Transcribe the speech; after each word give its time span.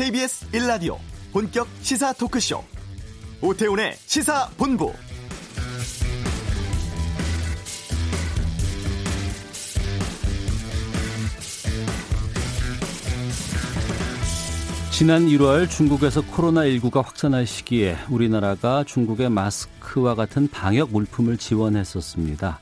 KBS 0.00 0.50
1라디오 0.52 0.96
본격 1.30 1.68
시사 1.82 2.14
토크쇼 2.14 2.64
오태훈의 3.42 3.92
시사본부 4.06 4.94
지난 14.90 15.26
1월 15.26 15.68
중국에서 15.68 16.22
코로나19가 16.22 17.04
확산할 17.04 17.46
시기에 17.46 17.98
우리나라가 18.08 18.84
중국의 18.84 19.28
마스크와 19.28 20.14
같은 20.14 20.48
방역 20.48 20.92
물품을 20.92 21.36
지원했었습니다. 21.36 22.58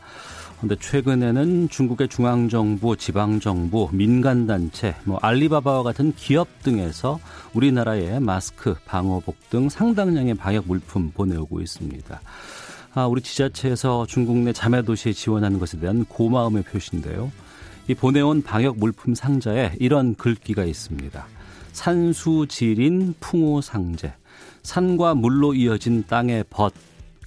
그런데 0.58 0.76
최근에는 0.80 1.68
중국의 1.68 2.08
중앙정부, 2.08 2.96
지방정부, 2.96 3.88
민간단체, 3.92 4.96
뭐 5.04 5.18
알리바바와 5.22 5.84
같은 5.84 6.12
기업 6.14 6.62
등에서 6.62 7.20
우리나라에 7.54 8.18
마스크, 8.18 8.74
방호복 8.84 9.50
등 9.50 9.68
상당량의 9.68 10.34
방역 10.34 10.66
물품 10.66 11.12
보내오고 11.12 11.60
있습니다. 11.60 12.20
아, 12.94 13.06
우리 13.06 13.20
지자체에서 13.22 14.06
중국 14.06 14.38
내 14.38 14.52
자매 14.52 14.82
도시에 14.82 15.12
지원하는 15.12 15.60
것에 15.60 15.78
대한 15.78 16.04
고마움의 16.04 16.64
표시인데요. 16.64 17.30
이 17.86 17.94
보내온 17.94 18.42
방역 18.42 18.78
물품 18.78 19.14
상자에 19.14 19.72
이런 19.78 20.16
글귀가 20.16 20.64
있습니다. 20.64 21.26
산수지린 21.72 23.14
풍호상제 23.20 24.12
산과 24.62 25.14
물로 25.14 25.54
이어진 25.54 26.04
땅의 26.08 26.44
벗 26.50 26.74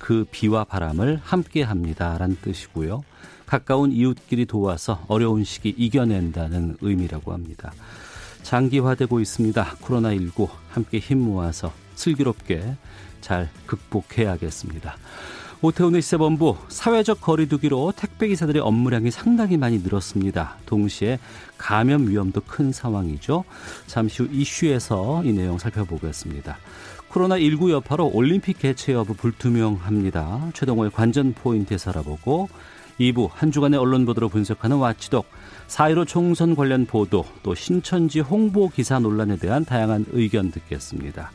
그 0.02 0.26
비와 0.32 0.64
바람을 0.64 1.20
함께 1.24 1.62
합니다라는 1.62 2.38
뜻이고요. 2.42 3.04
가까운 3.52 3.92
이웃끼리 3.92 4.46
도와서 4.46 5.04
어려운 5.10 5.44
시기 5.44 5.76
이겨낸다는 5.78 6.78
의미라고 6.80 7.34
합니다. 7.34 7.74
장기화되고 8.44 9.20
있습니다. 9.20 9.76
코로나19 9.82 10.48
함께 10.70 11.00
힘 11.00 11.20
모아서 11.20 11.74
슬기롭게 11.96 12.78
잘 13.20 13.50
극복해야겠습니다. 13.66 14.96
오태훈의 15.62 16.02
시사본부 16.02 16.56
사회적 16.70 17.20
거리두기로 17.20 17.92
택배기사들의 17.98 18.62
업무량이 18.62 19.12
상당히 19.12 19.58
많이 19.58 19.80
늘었습니다. 19.80 20.56
동시에 20.66 21.20
감염 21.58 22.08
위험도 22.08 22.44
큰 22.48 22.72
상황이죠. 22.72 23.44
잠시 23.86 24.24
후 24.24 24.30
이슈에서 24.32 25.26
이 25.26 25.34
내용 25.34 25.58
살펴보겠습니다. 25.58 26.58
코로나19 27.12 27.72
여파로 27.72 28.12
올림픽 28.14 28.60
개최 28.60 28.94
여부 28.94 29.14
불투명합니다. 29.14 30.52
최동호의 30.54 30.92
관전 30.92 31.34
포인트에서 31.34 31.90
알아보고 31.90 32.48
2부 33.02 33.30
한 33.34 33.52
주간의 33.52 33.80
언론 33.80 34.06
보도로 34.06 34.30
분석하는 34.30 34.78
와치독 34.78 35.26
4.15 35.68 36.08
총선 36.08 36.56
관련 36.56 36.86
보도 36.86 37.26
또 37.42 37.56
신천지 37.56 38.20
홍보 38.20 38.70
기사 38.70 39.00
논란에 39.00 39.38
대한 39.38 39.66
다양한 39.66 40.06
의견 40.12 40.52
듣겠습니다. 40.52 41.32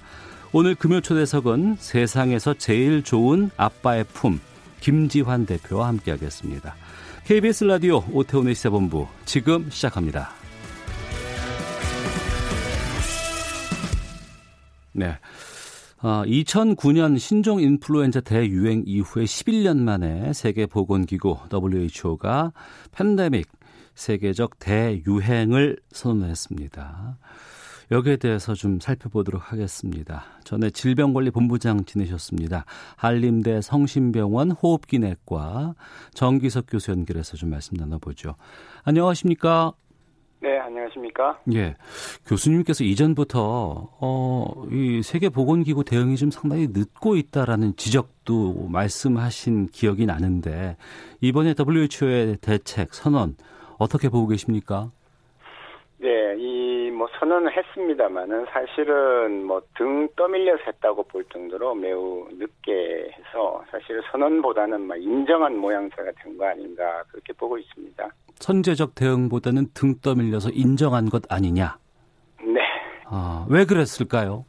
오늘 0.53 0.75
금요 0.75 1.01
초대석은 1.01 1.77
세상에서 1.79 2.55
제일 2.55 3.03
좋은 3.03 3.51
아빠의 3.57 4.05
품 4.13 4.41
김지환 4.81 5.47
대표와 5.47 5.89
함께하겠습니다. 5.89 6.77
KBS 7.25 7.65
라디오 7.65 8.05
오태훈의 8.13 8.55
시사본부 8.55 9.09
지금 9.25 9.69
시작합니다. 9.71 10.31
네. 14.93 15.19
어, 16.07 16.23
2009년 16.25 17.19
신종 17.19 17.61
인플루엔자 17.61 18.21
대유행 18.21 18.85
이후에 18.87 19.25
11년 19.25 19.79
만에 19.79 20.33
세계보건기구 20.33 21.37
WHO가 21.53 22.53
팬데믹 22.93 23.49
세계적 23.97 24.61
대유행을 24.61 25.79
선언했습니다. 25.91 27.19
여기에 27.91 28.19
대해서 28.19 28.55
좀 28.55 28.79
살펴보도록 28.79 29.51
하겠습니다. 29.51 30.27
전에 30.45 30.71
질병관리본부장 30.71 31.87
지내셨습니다. 31.87 32.67
한림대 32.95 33.61
성심병원 33.61 34.53
호흡기내과 34.53 35.75
정기석 36.15 36.67
교수 36.69 36.93
연결해서 36.93 37.37
좀 37.37 37.51
말씀 37.51 37.77
나눠보죠. 37.77 38.37
안녕하십니까? 38.85 39.73
네, 40.41 40.59
안녕하십니까? 40.59 41.41
예. 41.55 41.75
교수님께서 42.27 42.85
이전부터, 42.85 43.89
어, 44.01 44.67
이 44.71 45.01
세계보건기구 45.03 45.85
대응이 45.85 46.17
좀 46.17 46.31
상당히 46.31 46.69
늦고 46.69 47.17
있다라는 47.17 47.77
지적도 47.77 48.69
말씀하신 48.69 49.69
기억이 49.69 50.05
나는데, 50.05 50.77
이번에 51.21 51.55
WHO의 51.59 52.37
대책, 52.43 52.93
선언, 52.95 53.37
어떻게 53.79 54.09
보고 54.09 54.27
계십니까? 54.29 54.91
네, 55.99 56.09
이 56.39 56.66
뭐 57.07 57.09
선언을 57.21 57.57
했습니다만은 57.57 58.47
사실은 58.51 59.45
뭐 59.45 59.63
등 59.77 60.09
떠밀려서 60.17 60.63
했다고 60.67 61.05
볼 61.05 61.25
정도로 61.33 61.75
매우 61.75 62.27
늦게 62.33 63.11
해서 63.13 63.63
사실 63.71 64.01
선언보다는 64.11 64.81
막 64.81 64.97
인정한 65.01 65.57
모양새가 65.57 66.11
된 66.23 66.37
거 66.37 66.47
아닌가 66.47 67.03
그렇게 67.11 67.33
보고 67.33 67.57
있습니다. 67.59 68.09
선제적 68.41 68.95
대응보다는 68.97 69.69
등 69.73 69.95
떠밀려서 70.03 70.51
인정한 70.53 71.09
것 71.09 71.23
아니냐? 71.31 71.77
네. 72.43 72.61
아, 73.07 73.47
왜 73.49 73.65
그랬을까요? 73.65 74.45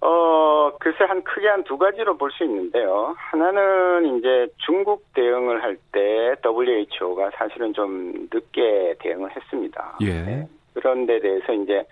어, 0.00 0.70
글쎄 0.78 1.04
한 1.04 1.22
크게 1.24 1.48
한 1.48 1.64
두 1.64 1.78
가지로 1.78 2.16
볼 2.18 2.30
수 2.32 2.44
있는데요. 2.44 3.14
하나는 3.16 4.18
이제 4.18 4.46
중국 4.58 5.04
대응을 5.14 5.62
할 5.62 5.76
때 5.92 6.34
WHO가 6.44 7.30
사실은 7.36 7.72
좀 7.72 8.28
늦게 8.32 8.96
대응을 9.00 9.34
했습니다. 9.34 9.96
예. 10.02 10.22
네. 10.22 10.48
그런 10.76 11.06
데 11.06 11.18
대해서 11.20 11.52
이제 11.54 11.84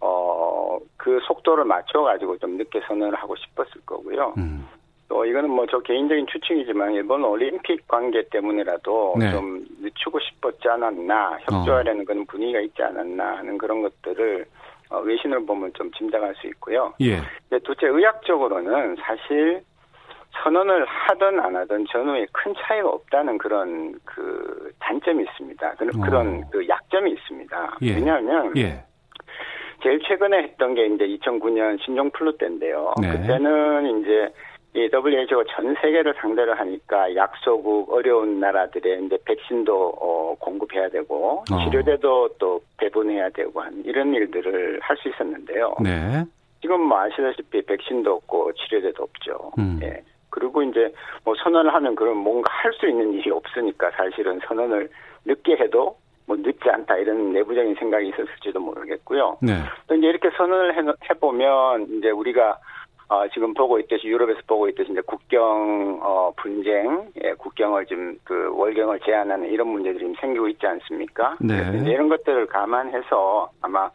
어, 0.00 0.78
그 0.96 1.18
속도를 1.26 1.64
맞춰가지고 1.64 2.38
좀 2.38 2.56
늦게 2.56 2.80
선언을 2.86 3.14
하고 3.16 3.34
싶었을 3.36 3.80
거고요. 3.84 4.34
음. 4.38 4.66
또 5.08 5.24
이거는 5.24 5.50
뭐 5.50 5.66
저 5.68 5.80
개인적인 5.80 6.26
추측이지만 6.28 6.92
일본 6.94 7.24
올림픽 7.24 7.86
관계 7.88 8.22
때문이라도 8.28 9.16
네. 9.18 9.32
좀 9.32 9.66
늦추고 9.80 10.20
싶었지 10.20 10.68
않았나 10.68 11.38
협조하려는 11.42 12.04
그런 12.04 12.24
분위기가 12.26 12.60
있지 12.60 12.80
않았나 12.82 13.38
하는 13.38 13.58
그런 13.58 13.82
것들을 13.82 14.46
어, 14.90 14.98
외신을 15.00 15.44
보면 15.46 15.72
좀 15.74 15.90
짐작할 15.92 16.34
수 16.36 16.46
있고요. 16.48 16.94
예. 17.00 17.18
근데 17.48 17.62
둘째 17.64 17.88
의학적으로는 17.88 18.96
사실 18.96 19.62
선언을 20.42 20.84
하든 20.86 21.40
안 21.40 21.56
하든 21.56 21.86
전후에 21.90 22.26
큰 22.32 22.54
차이가 22.58 22.88
없다는 22.88 23.38
그런 23.38 23.94
그 24.04 24.72
단점이 24.78 25.24
있습니다. 25.24 25.74
그런 25.74 25.90
어. 25.96 26.04
그런 26.04 26.50
그 26.50 26.66
약점이 26.66 27.12
있습니다. 27.12 27.76
예. 27.82 27.94
왜냐하면 27.94 28.52
예. 28.56 28.82
제일 29.82 30.00
최근에 30.00 30.42
했던 30.42 30.74
게 30.74 30.86
이제 30.86 31.06
2009년 31.06 31.82
신종 31.84 32.10
플루 32.10 32.36
때인데요. 32.36 32.94
네. 33.00 33.10
그때는 33.12 34.00
이제 34.00 34.28
이 34.72 34.88
WHO가 34.92 35.44
전 35.54 35.74
세계를 35.82 36.14
상대로 36.20 36.54
하니까 36.54 37.14
약소국 37.16 37.92
어려운 37.92 38.38
나라들의 38.38 39.04
이제 39.04 39.18
백신도 39.24 39.88
어, 40.00 40.36
공급해야 40.38 40.88
되고 40.90 41.42
어. 41.50 41.64
치료제도 41.64 42.28
또 42.38 42.60
배분해야 42.76 43.30
되고 43.30 43.60
한 43.60 43.82
이런 43.84 44.14
일들을 44.14 44.78
할 44.80 44.96
수 44.98 45.08
있었는데요. 45.08 45.74
네. 45.82 46.24
지금 46.60 46.82
뭐 46.82 47.00
아시다시피 47.00 47.62
백신도 47.62 48.12
없고 48.16 48.52
치료제도 48.52 49.02
없죠. 49.02 49.50
음. 49.58 49.80
예. 49.82 50.02
그리고 50.30 50.62
이제 50.62 50.92
뭐 51.24 51.34
선언을 51.42 51.74
하면 51.74 51.94
그럼 51.94 52.18
뭔가 52.18 52.50
할 52.52 52.72
수 52.72 52.88
있는 52.88 53.12
일이 53.12 53.30
없으니까 53.30 53.90
사실은 53.90 54.40
선언을 54.46 54.88
늦게 55.24 55.56
해도 55.56 55.96
뭐 56.26 56.36
늦지 56.36 56.70
않다 56.70 56.96
이런 56.96 57.32
내부적인 57.32 57.74
생각이 57.74 58.08
있었을지도 58.08 58.60
모르겠고요. 58.60 59.38
네. 59.42 59.54
또 59.86 59.94
이제 59.96 60.06
이렇게 60.06 60.30
선언을 60.36 60.76
해, 60.76 60.92
해보면 61.10 61.88
이제 61.98 62.10
우리가 62.10 62.58
어, 63.08 63.26
지금 63.34 63.52
보고 63.54 63.80
있듯이 63.80 64.06
유럽에서 64.06 64.38
보고 64.46 64.68
있듯이 64.68 64.92
이제 64.92 65.00
국경 65.00 65.98
어, 66.00 66.32
분쟁, 66.36 67.08
예, 67.24 67.32
국경을 67.32 67.84
좀그 67.86 68.52
월경을 68.54 69.00
제한하는 69.00 69.50
이런 69.50 69.66
문제들이 69.66 69.98
지금 69.98 70.14
생기고 70.20 70.46
있지 70.46 70.64
않습니까? 70.64 71.36
네. 71.40 71.56
이제 71.74 71.90
이런 71.90 72.08
것들을 72.08 72.46
감안해서 72.46 73.50
아마 73.62 73.90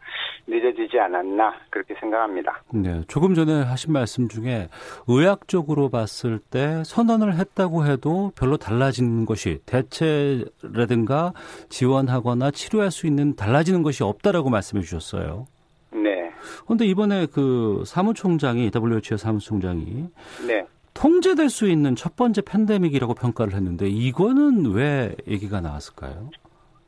늦어지지 0.46 0.98
않았나 0.98 1.52
그렇게 1.70 1.94
생각합니다. 1.98 2.62
네. 2.72 3.02
조금 3.08 3.34
전에 3.34 3.62
하신 3.62 3.92
말씀 3.92 4.28
중에 4.28 4.68
의학적으로 5.08 5.88
봤을 5.88 6.38
때 6.38 6.82
선언을 6.84 7.34
했다고 7.34 7.86
해도 7.86 8.32
별로 8.36 8.56
달라지는 8.56 9.26
것이 9.26 9.58
대체라든가 9.66 11.32
지원하거나 11.68 12.52
치료할 12.52 12.90
수 12.90 13.06
있는 13.06 13.34
달라지는 13.34 13.82
것이 13.82 14.04
없다라고 14.04 14.50
말씀해 14.50 14.82
주셨어요. 14.82 15.46
네, 15.92 16.30
그런데 16.64 16.86
이번에 16.86 17.26
그 17.26 17.82
사무총장이 17.84 18.70
WHO 18.74 19.16
사무총장이 19.16 20.08
네. 20.46 20.66
통제될 20.94 21.50
수 21.50 21.68
있는 21.68 21.94
첫 21.94 22.16
번째 22.16 22.40
팬데믹이라고 22.40 23.14
평가를 23.14 23.54
했는데 23.54 23.86
이거는 23.86 24.72
왜 24.72 25.14
얘기가 25.28 25.60
나왔을까요? 25.60 26.30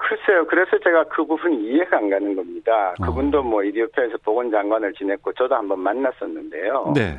글쎄요. 0.08 0.46
그래서 0.46 0.78
제가 0.78 1.04
그 1.04 1.22
부분이 1.26 1.64
이해가 1.64 1.98
안 1.98 2.08
가는 2.08 2.34
겁니다. 2.34 2.94
어. 2.98 3.04
그분도 3.04 3.42
뭐 3.42 3.62
이디오피아에서 3.62 4.16
보건장관을 4.24 4.94
지냈고 4.94 5.32
저도 5.34 5.54
한번 5.54 5.80
만났었는데요. 5.80 6.94
네. 6.96 7.18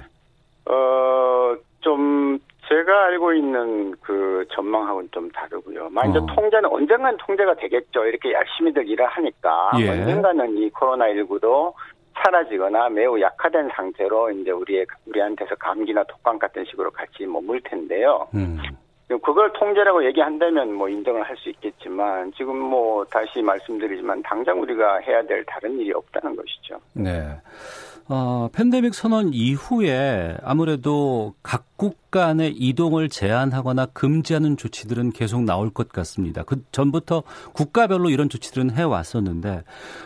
어, 0.65 1.56
좀 1.81 2.39
제가 2.68 3.06
알고 3.06 3.33
있는 3.33 3.94
그 4.01 4.44
전망하고는 4.53 5.09
좀 5.12 5.30
다르고요. 5.30 5.89
만 5.91 6.09
이제 6.09 6.18
어. 6.18 6.25
통제는 6.25 6.65
언젠간 6.65 7.18
통제가 7.18 7.56
되겠죠. 7.56 8.06
이렇게 8.06 8.33
열심히들 8.33 8.88
일을 8.88 9.06
하니까 9.06 9.71
예. 9.80 9.89
언젠가는 9.89 10.57
이 10.57 10.69
코로나 10.71 11.06
19도 11.09 11.74
사라지거나 12.15 12.89
매우 12.89 13.21
약화된 13.21 13.69
상태로 13.75 14.31
이제 14.31 14.50
우리의 14.50 14.88
우리한테서 15.06 15.56
감기나 15.56 16.03
독감 16.06 16.39
같은 16.39 16.65
식으로 16.65 16.89
같이 16.89 17.25
머물 17.27 17.62
텐데요. 17.62 18.27
음. 18.33 18.57
그걸 19.17 19.51
통제라고 19.53 20.06
얘기한다면 20.06 20.73
뭐 20.73 20.88
인정을 20.88 21.23
할 21.23 21.35
수 21.39 21.50
있겠지만 21.50 22.31
지금 22.35 22.57
뭐 22.57 23.06
다시 23.06 23.41
말씀드리지만 23.41 24.21
당장 24.23 24.61
우리가 24.61 24.97
해야 25.00 25.23
될 25.23 25.44
다른 25.45 25.79
일이 25.79 25.91
없다는 25.94 26.35
것이죠. 26.35 26.79
네. 26.94 27.38
어, 28.11 28.50
팬데믹 28.51 28.95
선언 28.95 29.29
이후에 29.33 30.35
아무래도 30.44 31.35
각국 31.44 32.09
간의 32.09 32.51
이동을 32.57 33.07
제한하거나 33.07 33.85
금지하는 33.94 34.57
조치들은 34.57 35.12
계속 35.12 35.44
나올 35.44 35.69
것 35.69 35.89
같습니다. 35.89 36.41
그 36.44 36.63
전부터 36.71 37.21
국가별로 37.53 38.09
이런 38.09 38.27
조치들은 38.27 38.71
해왔었는데 38.71 39.63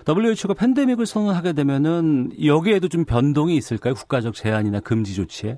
WHO가 0.07 0.53
팬데믹을 0.53 1.05
선언하게 1.05 1.53
되면은 1.53 2.45
여기에도 2.45 2.89
좀 2.89 3.05
변동이 3.05 3.55
있을까요? 3.55 3.93
국가적 3.93 4.33
제한이나 4.33 4.81
금지 4.81 5.15
조치에? 5.15 5.57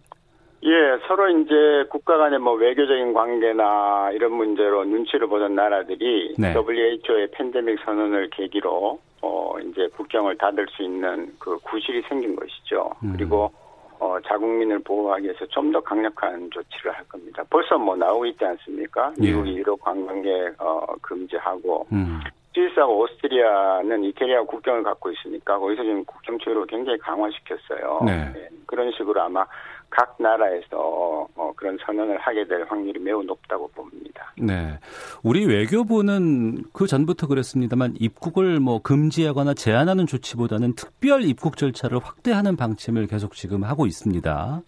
예, 0.65 0.97
서로 1.07 1.29
이제 1.29 1.85
국가 1.89 2.17
간의 2.17 2.39
뭐 2.39 2.53
외교적인 2.53 3.13
관계나 3.13 4.09
이런 4.13 4.33
문제로 4.33 4.83
눈치를 4.83 5.27
보던 5.27 5.53
나라들이 5.53 6.33
네. 6.39 6.53
WHO의 6.53 7.29
팬데믹 7.31 7.79
선언을 7.85 8.31
계기로 8.31 8.99
어 9.21 9.55
이제 9.59 9.87
국경을 9.95 10.37
닫을 10.37 10.65
수 10.69 10.81
있는 10.81 11.31
그 11.37 11.57
구실이 11.59 12.01
생긴 12.09 12.35
것이죠. 12.35 12.89
음. 13.03 13.13
그리고 13.15 13.51
어 13.99 14.17
자국민을 14.25 14.79
보호하기 14.79 15.25
위해서 15.25 15.45
좀 15.47 15.71
더 15.71 15.79
강력한 15.81 16.49
조치를 16.51 16.91
할 16.93 17.07
겁니다. 17.07 17.43
벌써 17.49 17.77
뭐 17.77 17.95
나오고 17.95 18.25
있지 18.25 18.43
않습니까? 18.43 19.13
예. 19.21 19.27
미국이 19.27 19.55
유럽 19.57 19.79
관광객 19.81 20.55
어 20.59 20.83
금지하고 21.01 21.85
음. 21.91 22.21
스위스하고 22.55 22.99
오스트리아는 22.99 24.03
이태리와 24.05 24.43
국경을 24.43 24.81
갖고 24.83 25.11
있으니까 25.11 25.59
거기서 25.59 25.83
지금 25.83 26.05
국경 26.05 26.39
추이를 26.39 26.65
굉장히 26.67 26.97
강화시켰어요. 26.99 27.99
네. 28.05 28.31
네. 28.33 28.47
그런 28.65 28.91
식으로 28.93 29.21
아마 29.21 29.45
각 29.89 30.15
나라에서 30.19 31.27
어, 31.35 31.53
그런 31.55 31.77
선언을 31.85 32.17
하게 32.19 32.47
될 32.47 32.65
확률이 32.67 32.99
매우 32.99 33.23
높다고 33.23 33.67
봅니다. 33.69 34.33
네. 34.37 34.77
우리 35.23 35.45
외교부는 35.45 36.65
그 36.73 36.87
전부터 36.87 37.27
그랬습니다만 37.27 37.95
입국을 37.99 38.59
뭐 38.59 38.81
금지하거나 38.81 39.53
제한하는 39.53 40.05
조치보다는 40.05 40.75
특별 40.75 41.23
입국 41.23 41.57
절차를 41.57 41.99
확대하는 41.99 42.55
방침을 42.55 43.07
계속 43.07 43.33
지금 43.33 43.63
하고 43.63 43.85
있습니다. 43.85 44.61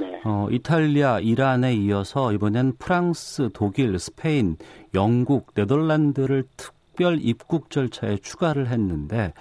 네. 0.00 0.20
어, 0.24 0.48
이탈리아, 0.50 1.20
이란에 1.20 1.74
이어서 1.74 2.32
이번엔 2.32 2.76
프랑스, 2.78 3.48
독일, 3.52 3.98
스페인, 3.98 4.56
영국, 4.94 5.52
네덜란드를 5.54 6.44
특 6.56 6.75
특별 6.96 7.18
입국 7.20 7.70
절차에 7.70 8.16
추가를 8.16 8.68
했는데 8.68 9.34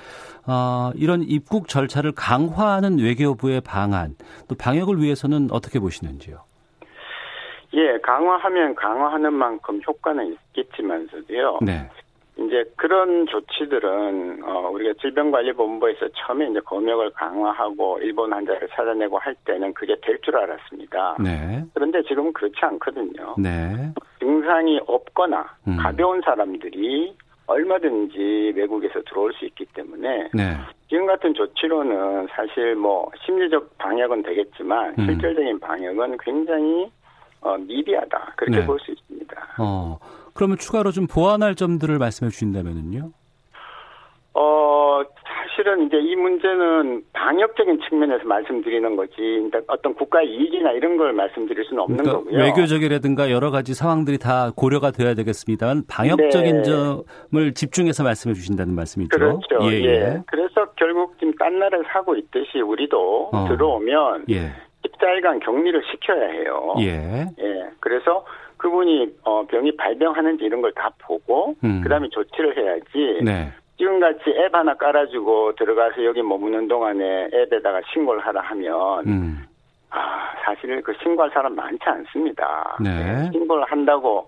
어, 0.45 0.91
이런 0.95 1.23
입국 1.23 1.69
절차를 1.69 2.11
강화하는 2.11 2.99
외교부의 2.99 3.61
방안 3.61 4.15
또 4.49 4.55
방역을 4.55 5.01
위해서는 5.01 5.47
어떻게 5.51 5.79
보시는지요? 5.79 6.43
예, 7.75 7.97
강화하면 8.03 8.75
강화하는 8.75 9.33
만큼 9.33 9.79
효과는 9.87 10.35
있겠지만서도요. 10.53 11.59
네. 11.61 11.89
이제 12.37 12.65
그런 12.75 13.25
조치들은 13.27 14.43
어 14.43 14.69
우리가 14.73 14.93
질병관리본부에서 14.99 16.09
처음에 16.09 16.49
이제 16.49 16.59
검역을 16.59 17.11
강화하고 17.11 17.99
일본 18.01 18.33
환자를 18.33 18.67
찾아내고 18.75 19.17
할 19.19 19.33
때는 19.45 19.73
그게 19.73 19.95
될 20.01 20.19
줄 20.21 20.35
알았습니다. 20.35 21.15
네. 21.23 21.63
그런데 21.73 22.03
지금 22.03 22.33
그렇지 22.33 22.57
않거든요. 22.59 23.35
네. 23.37 23.93
증상이 24.19 24.81
없거나 24.85 25.45
음. 25.67 25.77
가벼운 25.77 26.21
사람들이 26.25 27.15
얼마든지 27.47 28.53
외국에서 28.55 29.01
들어올 29.03 29.33
수 29.33 29.45
있기 29.45 29.65
때문에 29.73 30.29
네. 30.33 30.57
지금 30.89 31.05
같은 31.05 31.33
조치로는 31.33 32.27
사실 32.35 32.75
뭐 32.75 33.09
심리적 33.25 33.77
방역은 33.77 34.23
되겠지만 34.23 34.95
음. 34.97 35.05
실질적인 35.05 35.59
방역은 35.59 36.17
굉장히 36.23 36.91
어, 37.41 37.57
미비하다 37.57 38.33
그렇게 38.35 38.59
네. 38.59 38.65
볼수 38.65 38.91
있습니다. 38.91 39.35
어, 39.59 39.99
그러면 40.33 40.57
추가로 40.57 40.91
좀 40.91 41.05
보완할 41.07 41.55
점들을 41.55 41.97
말씀해 41.99 42.31
주신다면은요? 42.31 43.11
어, 44.33 45.01
사실은 45.55 45.87
이제 45.87 45.97
이 45.97 46.15
문제는 46.15 47.03
방역적인 47.13 47.79
측면에서 47.87 48.25
말씀드리는 48.25 48.95
거지, 48.97 49.15
그러니까 49.17 49.61
어떤 49.67 49.93
국가의 49.93 50.27
이익이나 50.29 50.71
이런 50.71 50.97
걸 50.97 51.13
말씀드릴 51.13 51.63
수는 51.63 51.81
없는 51.83 51.97
그러니까 52.03 52.23
거고요. 52.23 52.43
외교적이라든가 52.43 53.31
여러 53.31 53.51
가지 53.51 53.73
상황들이 53.73 54.17
다 54.17 54.51
고려가 54.55 54.91
돼야 54.91 55.13
되겠습니다만 55.13 55.83
방역적인 55.89 56.57
네. 56.57 56.63
점을 56.63 57.53
집중해서 57.53 58.03
말씀해 58.03 58.33
주신다는 58.33 58.75
말씀이죠. 58.75 59.09
그렇죠. 59.17 59.59
예, 59.71 59.79
예. 59.81 59.85
예. 59.85 60.21
그래서 60.27 60.65
결국 60.75 61.17
지금 61.19 61.33
딴 61.35 61.57
나라를 61.57 61.85
사고 61.91 62.15
있듯이 62.15 62.59
우리도 62.59 63.29
어. 63.31 63.47
들어오면 63.47 64.25
예. 64.31 64.51
14일간 64.83 65.39
격리를 65.43 65.81
시켜야 65.91 66.27
해요. 66.31 66.75
예. 66.79 67.27
예. 67.39 67.63
그래서 67.79 68.25
그분이 68.57 69.07
어 69.23 69.45
병이 69.47 69.75
발병하는지 69.77 70.43
이런 70.43 70.61
걸 70.61 70.71
다 70.73 70.89
보고 70.99 71.55
음. 71.63 71.81
그다음에 71.81 72.09
조치를 72.09 72.57
해야지. 72.57 73.23
네. 73.23 73.51
지금같이 73.77 74.29
앱 74.29 74.53
하나 74.55 74.73
깔아주고 74.75 75.55
들어가서 75.55 76.03
여기 76.05 76.21
머무는 76.21 76.67
동안에 76.67 77.29
앱에다가 77.33 77.81
신고를 77.91 78.25
하라 78.25 78.41
하면 78.41 79.07
음. 79.07 79.45
아 79.89 80.33
사실 80.43 80.81
그 80.81 80.93
신고할 81.01 81.31
사람 81.31 81.55
많지 81.55 81.83
않습니다. 81.83 82.77
네. 82.79 82.89
네. 82.89 83.31
신고를 83.31 83.63
한다고 83.65 84.27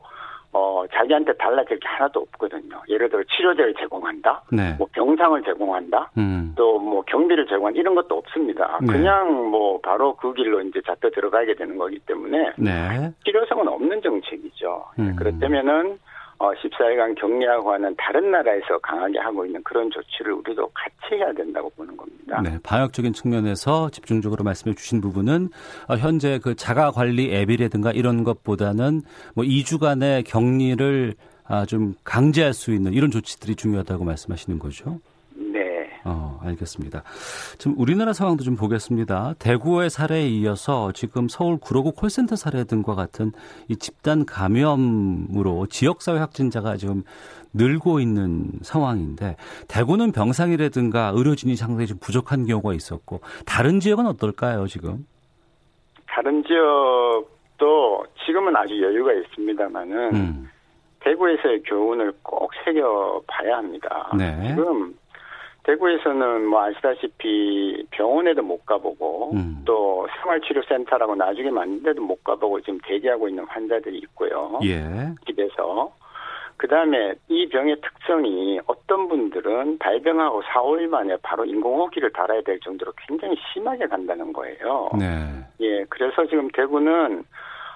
어 0.54 0.84
자기한테 0.94 1.34
달라질 1.34 1.80
게 1.80 1.88
하나도 1.88 2.22
없거든요. 2.22 2.82
예를 2.90 3.10
들어 3.10 3.22
치료제를 3.24 3.74
제공한다, 3.76 4.44
네. 4.52 4.76
뭐 4.78 4.88
병상을 4.94 5.44
제공한다, 5.44 6.10
음. 6.18 6.54
또뭐 6.56 7.04
경비를 7.04 7.46
제공한다 7.48 7.80
이런 7.80 7.96
것도 7.96 8.16
없습니다. 8.18 8.80
네. 8.82 8.88
그냥 8.88 9.50
뭐 9.50 9.80
바로 9.82 10.16
그 10.16 10.34
길로 10.34 10.62
이제 10.62 10.82
잡혀 10.86 11.10
들어가게 11.10 11.54
되는 11.56 11.78
거기 11.78 12.00
때문에 12.00 12.54
네. 12.58 13.12
필요성은 13.26 13.68
없는 13.68 14.02
정책이죠. 14.02 14.86
음. 15.00 15.16
그렇다면은 15.18 16.00
어, 16.40 16.52
14일간 16.54 17.20
격리하고 17.20 17.74
하는 17.74 17.96
다른 17.98 18.32
나라에서 18.32 18.78
강하게 18.82 19.20
하고 19.20 19.46
있는 19.46 19.62
그런 19.64 19.90
조치를 19.90 20.34
우리도 20.34 20.70
같이 20.74 21.16
해야 21.16 21.34
된다고 21.34 21.70
보는 21.72 21.98
겁니다. 21.98 22.42
네, 22.42 22.60
방역적인 22.64 23.14
측면에서 23.14 23.90
집중적으로 23.90 24.44
말씀해 24.44 24.76
주신 24.76 25.02
부분은 25.02 25.50
어, 25.88 25.96
현재 25.96 26.40
그 26.42 26.56
자가 26.56 26.92
관리 26.92 27.34
앱이라든가 27.34 27.92
이런 27.92 28.24
것보다는 28.24 29.02
뭐 29.36 29.44
2주간의 29.44 30.26
격리를 30.26 31.16
아, 31.50 31.66
좀 31.66 31.96
강제할 32.04 32.54
수 32.54 32.74
있는 32.74 32.94
이런 32.94 33.10
조치들이 33.10 33.56
중요하다고 33.56 34.04
말씀하시는 34.04 34.60
거죠? 34.60 35.00
어, 36.08 36.40
알겠습니다. 36.42 37.04
지금 37.58 37.76
우리나라 37.78 38.14
상황도 38.14 38.44
좀 38.44 38.56
보겠습니다. 38.56 39.34
대구의 39.40 39.90
사례에 39.90 40.28
이어서 40.30 40.94
지금 40.94 41.28
서울 41.28 41.58
구로구 41.58 41.92
콜센터 41.92 42.38
사례 42.38 42.64
등과 42.64 42.96
같은 42.96 43.34
이 43.68 43.76
집단 43.76 44.26
감염으로 44.26 45.68
지역사회 45.68 46.20
확진자가 46.20 46.78
지금 46.78 47.04
늘고 47.54 48.00
있는 48.00 48.52
상황인데 48.62 49.36
대구는 49.68 50.14
병상이라든가 50.14 51.12
의료진이 51.14 51.58
상당히 51.58 51.88
좀 51.88 51.98
부족한 52.00 52.46
경우가 52.46 52.74
있었고 52.74 53.20
다른 53.46 53.82
지역은 53.82 54.06
어떨까요, 54.06 54.68
지금? 54.68 55.06
다른 56.08 56.42
지역도 56.44 58.06
지금은 58.26 58.56
아주 58.56 58.82
여유가 58.82 59.12
있습니다만은 59.14 60.16
음. 60.16 60.50
대구에서의 61.02 61.64
교훈을 61.64 62.14
꼭 62.24 62.52
새겨 62.64 63.22
봐야 63.28 63.58
합니다. 63.58 64.12
네. 64.18 64.48
지금 64.50 64.96
대구에서는 65.68 66.46
뭐 66.46 66.64
아시다시피 66.64 67.86
병원에도 67.92 68.42
못 68.42 68.66
가보고 68.66 69.32
음. 69.34 69.62
또 69.66 70.08
생활치료센터라고 70.22 71.16
나중에 71.16 71.52
만든 71.52 71.84
데도 71.84 72.02
못 72.02 72.24
가보고 72.24 72.62
지금 72.62 72.80
대기하고 72.86 73.28
있는 73.28 73.44
환자들이 73.46 73.98
있고요. 74.00 74.60
예. 74.64 74.82
집에서. 75.26 75.92
그 76.56 76.68
다음에 76.68 77.14
이 77.28 77.48
병의 77.50 77.82
특성이 77.82 78.60
어떤 78.66 79.10
분들은 79.10 79.78
발병하고 79.78 80.42
4, 80.42 80.62
5일 80.62 80.88
만에 80.88 81.18
바로 81.22 81.46
인공호흡기를 81.46 82.12
달아야 82.14 82.42
될 82.42 82.60
정도로 82.62 82.94
굉장히 83.06 83.36
심하게 83.54 83.86
간다는 83.86 84.34
거예요. 84.34 84.90
네. 84.98 85.06
예, 85.60 85.84
그래서 85.90 86.26
지금 86.28 86.48
대구는 86.50 87.24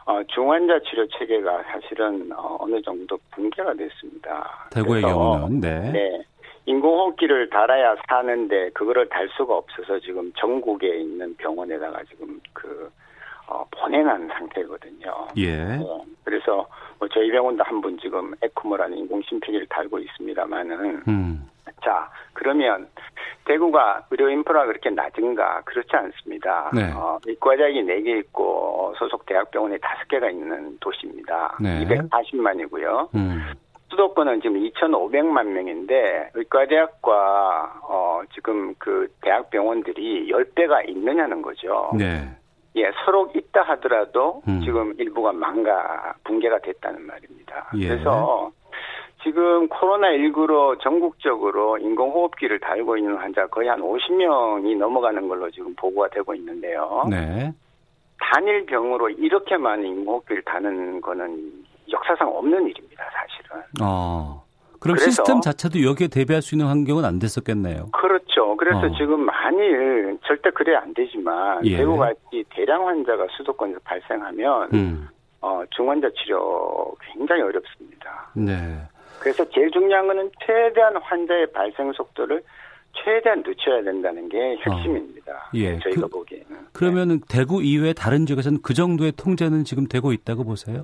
어, 0.05 0.23
중환자 0.33 0.79
치료 0.89 1.05
체계가 1.09 1.63
사실은 1.71 2.31
어, 2.35 2.57
어느 2.59 2.81
정도 2.81 3.19
붕괴가 3.31 3.73
됐습니다. 3.75 4.67
대구의 4.71 5.03
경우는 5.03 5.59
네. 5.59 5.91
네. 5.91 6.23
인공호흡기를 6.65 7.49
달아야 7.49 7.95
사는데 8.07 8.69
그거를 8.71 9.09
달 9.09 9.27
수가 9.29 9.55
없어서 9.55 9.99
지금 9.99 10.31
전국에 10.37 10.95
있는 10.99 11.35
병원에다가 11.37 12.03
지금 12.09 12.39
그 12.53 12.91
어, 13.47 13.65
보내는 13.71 14.29
상태거든요. 14.29 15.27
예. 15.37 15.57
네. 15.57 15.79
그래서 16.23 16.67
뭐 16.99 17.07
저희 17.09 17.29
병원도 17.31 17.63
한 17.63 17.81
분 17.81 17.97
지금 17.97 18.33
에크모라는 18.41 18.97
인공심폐기를 18.97 19.65
달고 19.67 19.99
있습니다만은 19.99 21.03
음. 21.07 21.49
자 21.83 22.09
그러면 22.33 22.87
대구가 23.45 24.05
의료 24.11 24.29
인프라가 24.29 24.67
그렇게 24.67 24.89
낮은가 24.91 25.61
그렇지 25.65 25.89
않습니다. 25.93 26.69
네. 26.73 26.91
어, 26.93 27.17
의과대학이 27.25 27.81
4개 27.83 28.19
있고 28.19 28.93
소속 28.97 29.25
대학병원이 29.25 29.77
5개가 29.77 30.29
있는 30.31 30.77
도시입니다. 30.79 31.57
네. 31.59 31.83
240만이고요. 31.85 33.13
음. 33.15 33.51
수도권은 33.91 34.41
지금 34.41 34.55
2,500만 34.61 35.47
명인데 35.47 36.31
의과대학과 36.33 37.81
어, 37.83 38.21
지금 38.33 38.73
그 38.77 39.07
대학병원들이 39.21 40.31
10대가 40.31 40.87
있느냐는 40.89 41.41
거죠. 41.41 41.91
네. 41.97 42.27
예, 42.77 42.89
서로 43.03 43.29
있다 43.35 43.63
하더라도 43.63 44.41
음. 44.47 44.61
지금 44.63 44.93
일부가 44.97 45.33
망가, 45.33 46.13
붕괴가 46.23 46.59
됐다는 46.59 47.05
말입니다. 47.05 47.69
예. 47.77 47.89
그래서 47.89 48.51
지금 49.23 49.67
코로나19로 49.67 50.79
전국적으로 50.79 51.77
인공호흡기를 51.77 52.59
달고 52.59 52.97
있는 52.97 53.15
환자 53.17 53.45
거의 53.47 53.67
한 53.67 53.81
50명이 53.81 54.77
넘어가는 54.77 55.27
걸로 55.27 55.51
지금 55.51 55.75
보고가 55.75 56.07
되고 56.09 56.33
있는데요. 56.33 57.05
네. 57.09 57.51
단일 58.19 58.65
병으로 58.65 59.09
이렇게 59.09 59.57
많은 59.57 59.85
인공호흡기를 59.85 60.43
다는 60.43 61.01
거는 61.01 61.65
역사상 61.91 62.27
없는 62.27 62.67
일입니다, 62.67 63.03
사실은. 63.11 63.61
어. 63.81 64.43
그럼 64.79 64.95
그래서- 64.95 65.11
시스템 65.11 65.41
자체도 65.41 65.83
여기에 65.83 66.07
대비할 66.07 66.41
수 66.41 66.55
있는 66.55 66.65
환경은 66.67 67.05
안 67.05 67.19
됐었겠네요. 67.19 67.89
그렇죠. 67.91 68.55
그래서 68.57 68.79
어. 68.79 68.97
지금 68.97 69.19
만일 69.25 70.17
절대 70.25 70.49
그래 70.51 70.75
안 70.75 70.91
되지만 70.95 71.63
예. 71.65 71.77
대구같이 71.77 72.43
대량 72.49 72.87
환자가 72.87 73.27
수도권에서 73.37 73.79
발생하면 73.83 74.69
음. 74.73 75.07
어, 75.41 75.61
중환자 75.71 76.09
치료 76.17 76.95
굉장히 77.13 77.41
어렵습니다. 77.43 78.31
네. 78.35 78.79
그래서 79.19 79.47
제일 79.51 79.69
중요한 79.69 80.07
거는 80.07 80.31
최대한 80.45 80.97
환자의 80.97 81.51
발생 81.51 81.91
속도를 81.93 82.41
최대한 82.93 83.43
늦춰야 83.45 83.83
된다는 83.83 84.27
게 84.29 84.57
핵심입니다. 84.65 85.49
예, 85.53 85.77
저희가 85.79 86.01
그- 86.01 86.07
보기에는. 86.09 86.47
그러면은 86.73 87.21
대구 87.29 87.61
이외 87.61 87.93
다른 87.93 88.25
지역에서는 88.25 88.61
그 88.63 88.73
정도의 88.73 89.11
통제는 89.13 89.63
지금 89.63 89.85
되고 89.87 90.11
있다고 90.11 90.43
보세요? 90.43 90.83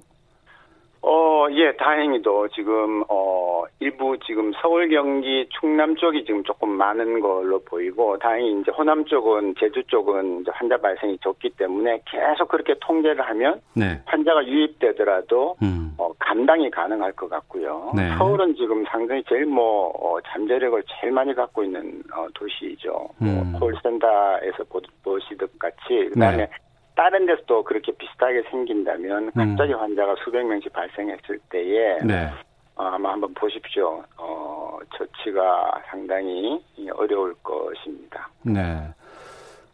어, 1.47 1.51
예, 1.51 1.71
다행히도 1.77 2.49
지금, 2.49 3.03
어, 3.07 3.63
일부 3.79 4.17
지금 4.25 4.51
서울, 4.61 4.89
경기, 4.89 5.47
충남 5.59 5.95
쪽이 5.95 6.25
지금 6.25 6.43
조금 6.43 6.69
많은 6.69 7.21
걸로 7.21 7.59
보이고, 7.63 8.17
다행히 8.19 8.59
이제 8.59 8.71
호남 8.71 9.05
쪽은, 9.05 9.55
제주 9.57 9.81
쪽은 9.87 10.43
환자 10.51 10.77
발생이 10.77 11.17
적기 11.23 11.49
때문에 11.51 12.01
계속 12.05 12.49
그렇게 12.49 12.75
통제를 12.81 13.21
하면 13.29 13.61
네. 13.73 14.01
환자가 14.05 14.45
유입되더라도, 14.45 15.55
음. 15.63 15.93
어, 15.97 16.11
감당이 16.19 16.69
가능할 16.69 17.13
것 17.13 17.29
같고요. 17.29 17.91
네. 17.95 18.09
서울은 18.17 18.55
지금 18.55 18.83
상당히 18.85 19.23
제일 19.29 19.45
뭐, 19.45 19.89
어, 19.95 20.19
잠재력을 20.27 20.83
제일 20.99 21.13
많이 21.13 21.33
갖고 21.33 21.63
있는, 21.63 22.03
어, 22.13 22.27
도시이죠. 22.33 23.09
음. 23.21 23.51
뭐, 23.51 23.59
콜센터에서 23.59 24.65
보, 24.69 24.81
보시듯 25.03 25.57
같이, 25.57 26.09
그 26.11 26.19
다음에 26.19 26.37
네. 26.37 26.49
다른 26.97 27.27
데서도 27.27 27.63
그렇게 27.63 27.91
비슷하게 27.91 28.41
생긴다면 28.49 29.31
갑자기 29.33 29.71
환자가 29.71 30.15
수백 30.25 30.43
명씩 30.45 30.73
발생했을 30.73 31.39
때에 31.49 31.97
음. 32.01 32.07
네. 32.07 32.29
어, 32.75 32.83
아마 32.85 33.11
한번 33.11 33.33
보십시오. 33.35 34.03
어, 34.17 34.79
처치가 34.97 35.81
상당히 35.89 36.59
어려울 36.95 37.35
것입니다. 37.43 38.27
네. 38.41 38.87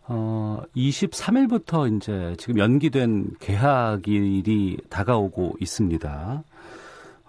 어, 0.10 0.62
23일부터 0.76 1.96
이제 1.96 2.36
지금 2.38 2.60
연기된 2.60 3.38
개학일이 3.40 4.78
다가오고 4.90 5.54
있습니다. 5.62 6.44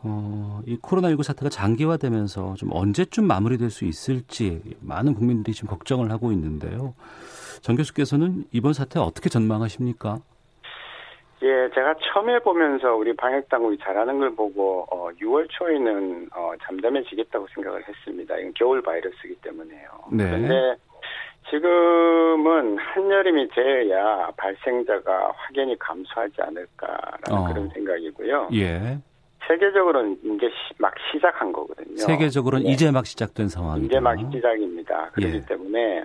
어, 0.04 0.60
이 0.66 0.78
코로나19 0.78 1.22
사태가 1.22 1.48
장기화되면서 1.48 2.54
좀 2.54 2.70
언제쯤 2.72 3.26
마무리될 3.26 3.70
수 3.70 3.84
있을지 3.84 4.60
많은 4.80 5.14
국민들이 5.14 5.54
지금 5.54 5.70
걱정을 5.70 6.10
하고 6.10 6.30
있는데요. 6.32 6.94
정 7.62 7.76
교수께서는 7.76 8.44
이번 8.52 8.74
사태 8.74 9.00
어떻게 9.00 9.30
전망하십니까? 9.30 10.18
예, 11.42 11.68
제가 11.74 11.94
처음에 12.00 12.38
보면서 12.38 12.94
우리 12.94 13.14
방역 13.14 13.48
당국이 13.48 13.78
잘하는 13.78 14.18
걸 14.18 14.34
보고 14.34 14.86
어, 14.90 15.10
6월 15.20 15.46
초에는 15.50 16.28
어, 16.34 16.52
잠잠해지겠다고 16.62 17.46
생각을 17.54 17.86
했습니다. 17.86 18.36
이건 18.38 18.52
겨울 18.54 18.82
바이러스이기 18.82 19.36
때문에요. 19.42 19.88
네. 20.12 20.24
그런데 20.24 20.76
지금은 21.50 22.78
한여름이 22.78 23.48
되어야 23.48 24.30
발생자가 24.36 25.32
확연히 25.36 25.78
감소하지 25.78 26.34
않을까라는 26.40 27.30
어. 27.30 27.48
그런 27.48 27.68
생각이고요. 27.70 28.48
예. 28.54 28.98
세계적으로는 29.48 30.18
이제 30.24 30.48
시- 30.48 30.74
막 30.78 30.92
시작한 31.12 31.52
거거든요. 31.52 31.96
세계적으로는 31.96 32.64
네. 32.66 32.72
이제 32.72 32.90
막 32.90 33.06
시작된 33.06 33.48
상황이다. 33.48 33.86
이제 33.86 34.00
막 34.00 34.16
시작입니다. 34.32 35.10
그렇기 35.12 35.36
예. 35.36 35.40
때문에 35.46 36.04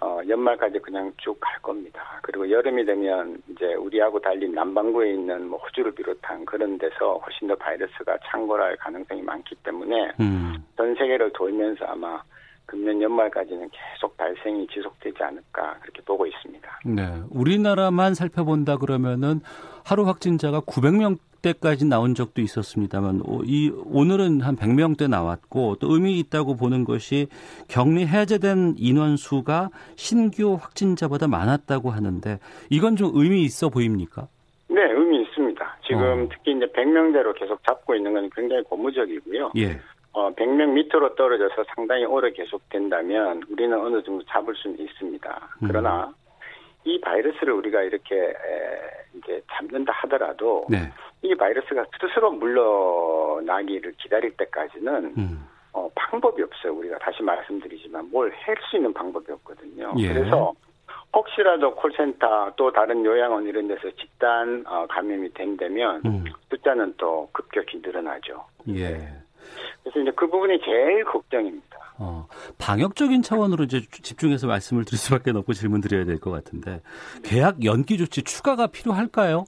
어, 0.00 0.20
연말까지 0.28 0.78
그냥 0.78 1.12
쭉 1.16 1.38
갈 1.40 1.60
겁니다. 1.60 2.00
그리고 2.22 2.48
여름이 2.48 2.84
되면 2.84 3.42
이제 3.48 3.74
우리하고 3.74 4.20
달리 4.20 4.48
남반구에 4.48 5.12
있는 5.14 5.48
뭐 5.48 5.58
호주를 5.58 5.92
비롯한 5.92 6.44
그런 6.44 6.78
데서 6.78 7.14
훨씬 7.24 7.48
더 7.48 7.56
바이러스가 7.56 8.16
창궐할 8.30 8.76
가능성이 8.76 9.22
많기 9.22 9.54
때문에 9.56 10.12
음. 10.20 10.54
전 10.76 10.94
세계를 10.94 11.32
돌면서 11.32 11.84
아마 11.86 12.22
금년 12.66 13.00
연말까지는 13.02 13.70
계속 13.70 14.16
발생이 14.16 14.66
지속되지 14.68 15.20
않을까 15.22 15.78
그렇게 15.80 16.00
보고 16.02 16.26
있습니다. 16.26 16.80
네. 16.84 17.02
우리나라만 17.30 18.14
살펴본다 18.14 18.76
그러면은 18.76 19.40
하루 19.84 20.04
확진자가 20.06 20.60
900명 20.60 21.16
대까지 21.42 21.86
나온 21.86 22.14
적도 22.14 22.40
있었습니다만 22.40 23.22
오- 23.24 23.42
이 23.44 23.70
오늘은 23.86 24.40
한 24.40 24.56
100명대 24.56 25.08
나왔고 25.08 25.76
또 25.80 25.92
의미 25.92 26.18
있다고 26.18 26.56
보는 26.56 26.84
것이 26.84 27.28
격리 27.68 28.06
해제된 28.06 28.74
인원 28.78 29.16
수가 29.16 29.70
신규 29.96 30.54
확진자보다 30.60 31.28
많았다고 31.28 31.90
하는데 31.90 32.38
이건 32.70 32.96
좀 32.96 33.12
의미 33.14 33.42
있어 33.42 33.68
보입니까? 33.68 34.28
네, 34.68 34.82
의미 34.82 35.22
있습니다. 35.22 35.76
지금 35.86 36.24
어. 36.24 36.28
특히 36.30 36.52
이제 36.56 36.66
100명대로 36.66 37.38
계속 37.38 37.60
잡고 37.66 37.94
있는 37.94 38.12
건 38.12 38.30
굉장히 38.34 38.62
고무적이고요. 38.64 39.52
예. 39.56 39.80
어, 40.12 40.30
100명 40.34 40.72
밑으로 40.72 41.14
떨어져서 41.14 41.64
상당히 41.74 42.04
오래 42.04 42.32
계속된다면 42.32 43.42
우리는 43.50 43.78
어느 43.78 44.02
정도 44.02 44.24
잡을 44.24 44.54
수는 44.56 44.78
있습니다. 44.80 45.48
음. 45.62 45.68
그러나 45.68 46.12
이 46.84 47.00
바이러스를 47.00 47.52
우리가 47.52 47.82
이렇게 47.82 48.16
에, 48.16 48.32
이제 49.16 49.42
잡는다 49.52 49.92
하더라도 49.92 50.66
네. 50.68 50.90
이 51.22 51.34
바이러스가 51.34 51.84
스스로 52.00 52.30
물러나기를 52.32 53.92
기다릴 53.98 54.36
때까지는 54.36 55.14
음. 55.16 55.46
어, 55.72 55.88
방법이 55.94 56.42
없어요. 56.42 56.72
우리가 56.74 56.98
다시 56.98 57.22
말씀드리지만 57.22 58.10
뭘 58.10 58.30
할 58.32 58.56
수 58.70 58.76
있는 58.76 58.92
방법이 58.92 59.30
없거든요. 59.32 59.94
예. 59.98 60.08
그래서 60.12 60.52
혹시라도 61.14 61.74
콜센터 61.74 62.52
또 62.56 62.70
다른 62.72 63.04
요양원 63.04 63.46
이런 63.46 63.66
데서 63.68 63.90
집단 63.96 64.64
어, 64.66 64.86
감염이 64.88 65.32
된다면 65.34 66.02
음. 66.04 66.24
숫자는 66.50 66.94
또 66.98 67.28
급격히 67.32 67.80
늘어나죠. 67.82 68.44
예. 68.70 68.98
그래서 69.82 70.00
이제 70.00 70.10
그 70.14 70.26
부분이 70.28 70.60
제일 70.64 71.04
걱정입니다. 71.04 71.78
어, 71.98 72.26
방역적인 72.58 73.22
차원으로 73.22 73.64
이제 73.64 73.80
집중해서 73.80 74.46
말씀을 74.46 74.84
드릴 74.84 74.98
수밖에 74.98 75.30
없고 75.32 75.52
질문 75.52 75.80
드려야 75.80 76.04
될 76.04 76.20
것 76.20 76.30
같은데 76.30 76.80
계약 77.24 77.64
연기 77.64 77.96
조치 77.98 78.22
추가가 78.22 78.66
필요할까요? 78.68 79.44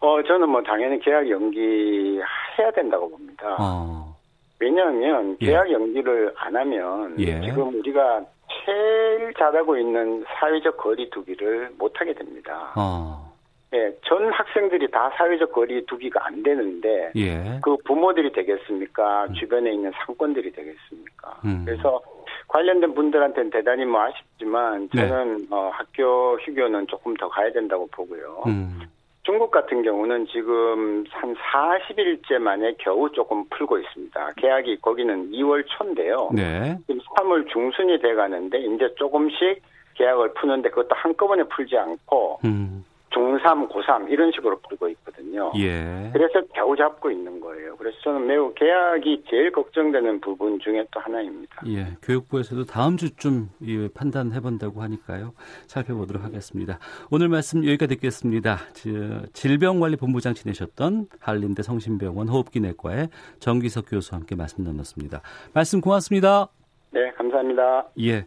어, 0.00 0.22
저는 0.22 0.48
뭐 0.48 0.62
당연히 0.62 0.98
계약 1.00 1.28
연기해야 1.28 2.70
된다고 2.74 3.10
봅니다. 3.10 3.56
어. 3.58 4.14
왜냐하면 4.60 5.36
예. 5.40 5.46
계약 5.46 5.70
연기를 5.70 6.32
안 6.36 6.56
하면 6.56 7.14
예. 7.18 7.40
지금 7.40 7.78
우리가 7.78 8.22
제일 8.64 9.32
잘하고 9.34 9.76
있는 9.76 10.24
사회적 10.26 10.76
거리 10.76 11.10
두기를 11.10 11.70
못 11.78 12.00
하게 12.00 12.14
됩니다. 12.14 12.72
어. 12.76 13.28
예, 13.74 13.94
전 14.02 14.32
학생들이 14.32 14.90
다 14.90 15.10
사회적 15.16 15.52
거리 15.52 15.84
두기가 15.84 16.26
안 16.26 16.42
되는데 16.42 17.12
예. 17.16 17.60
그 17.62 17.76
부모들이 17.84 18.32
되겠습니까? 18.32 19.28
주변에 19.34 19.72
있는 19.72 19.92
상권들이 20.06 20.52
되겠습니까? 20.52 21.40
음. 21.44 21.64
그래서 21.66 22.00
관련된 22.48 22.94
분들한테는 22.94 23.50
대단히 23.50 23.84
뭐 23.84 24.02
아쉽지만 24.02 24.88
네. 24.94 25.06
저는 25.06 25.48
어, 25.50 25.70
학교 25.72 26.38
휴교는 26.38 26.86
조금 26.86 27.14
더 27.14 27.28
가야 27.28 27.52
된다고 27.52 27.86
보고요. 27.92 28.44
음. 28.46 28.80
중국 29.28 29.50
같은 29.50 29.82
경우는 29.82 30.26
지금 30.28 31.04
한 31.10 31.34
40일째 31.34 32.38
만에 32.38 32.72
겨우 32.78 33.12
조금 33.12 33.44
풀고 33.50 33.76
있습니다. 33.78 34.32
계약이 34.38 34.78
거기는 34.80 35.30
2월 35.32 35.62
초인데요. 35.66 36.30
네. 36.32 36.78
지금 36.86 36.98
3월 37.02 37.46
중순이 37.52 38.00
돼 38.00 38.14
가는데 38.14 38.58
이제 38.58 38.88
조금씩 38.96 39.60
계약을 39.96 40.32
푸는데 40.32 40.70
그것도 40.70 40.88
한꺼번에 40.92 41.42
풀지 41.42 41.76
않고 41.76 42.40
음. 42.46 42.82
중3, 43.10 43.68
고3 43.68 44.10
이런 44.10 44.32
식으로 44.32 44.60
풀고 44.66 44.88
있거든요. 44.88 45.17
예. 45.56 46.10
그래서 46.12 46.40
겨우 46.54 46.76
잡고 46.76 47.10
있는 47.10 47.40
거예요. 47.40 47.76
그래서 47.76 47.96
저는 48.04 48.26
매우 48.26 48.52
계약이 48.54 49.24
제일 49.30 49.50
걱정되는 49.52 50.20
부분 50.20 50.58
중에 50.60 50.84
또 50.90 51.00
하나입니다. 51.00 51.62
예. 51.68 51.86
교육부에서도 52.02 52.64
다음 52.64 52.96
주쯤 52.96 53.48
예, 53.66 53.88
판단해 53.88 54.40
본다고 54.40 54.82
하니까요. 54.82 55.32
살펴보도록 55.66 56.22
하겠습니다. 56.24 56.78
오늘 57.10 57.28
말씀 57.28 57.64
여기까지 57.64 57.94
듣겠습니다. 57.96 58.58
지- 58.74 58.92
질병관리본부장 59.32 60.34
지내셨던 60.34 61.06
한림대 61.20 61.62
성심병원 61.62 62.28
호흡기내과의 62.28 63.08
정기석 63.40 63.86
교수와 63.90 64.20
함께 64.20 64.34
말씀 64.36 64.64
나눴습니다. 64.64 65.20
말씀 65.54 65.80
고맙습니다. 65.80 66.48
네, 66.90 67.10
감사합니다. 67.16 67.86
예. 68.00 68.24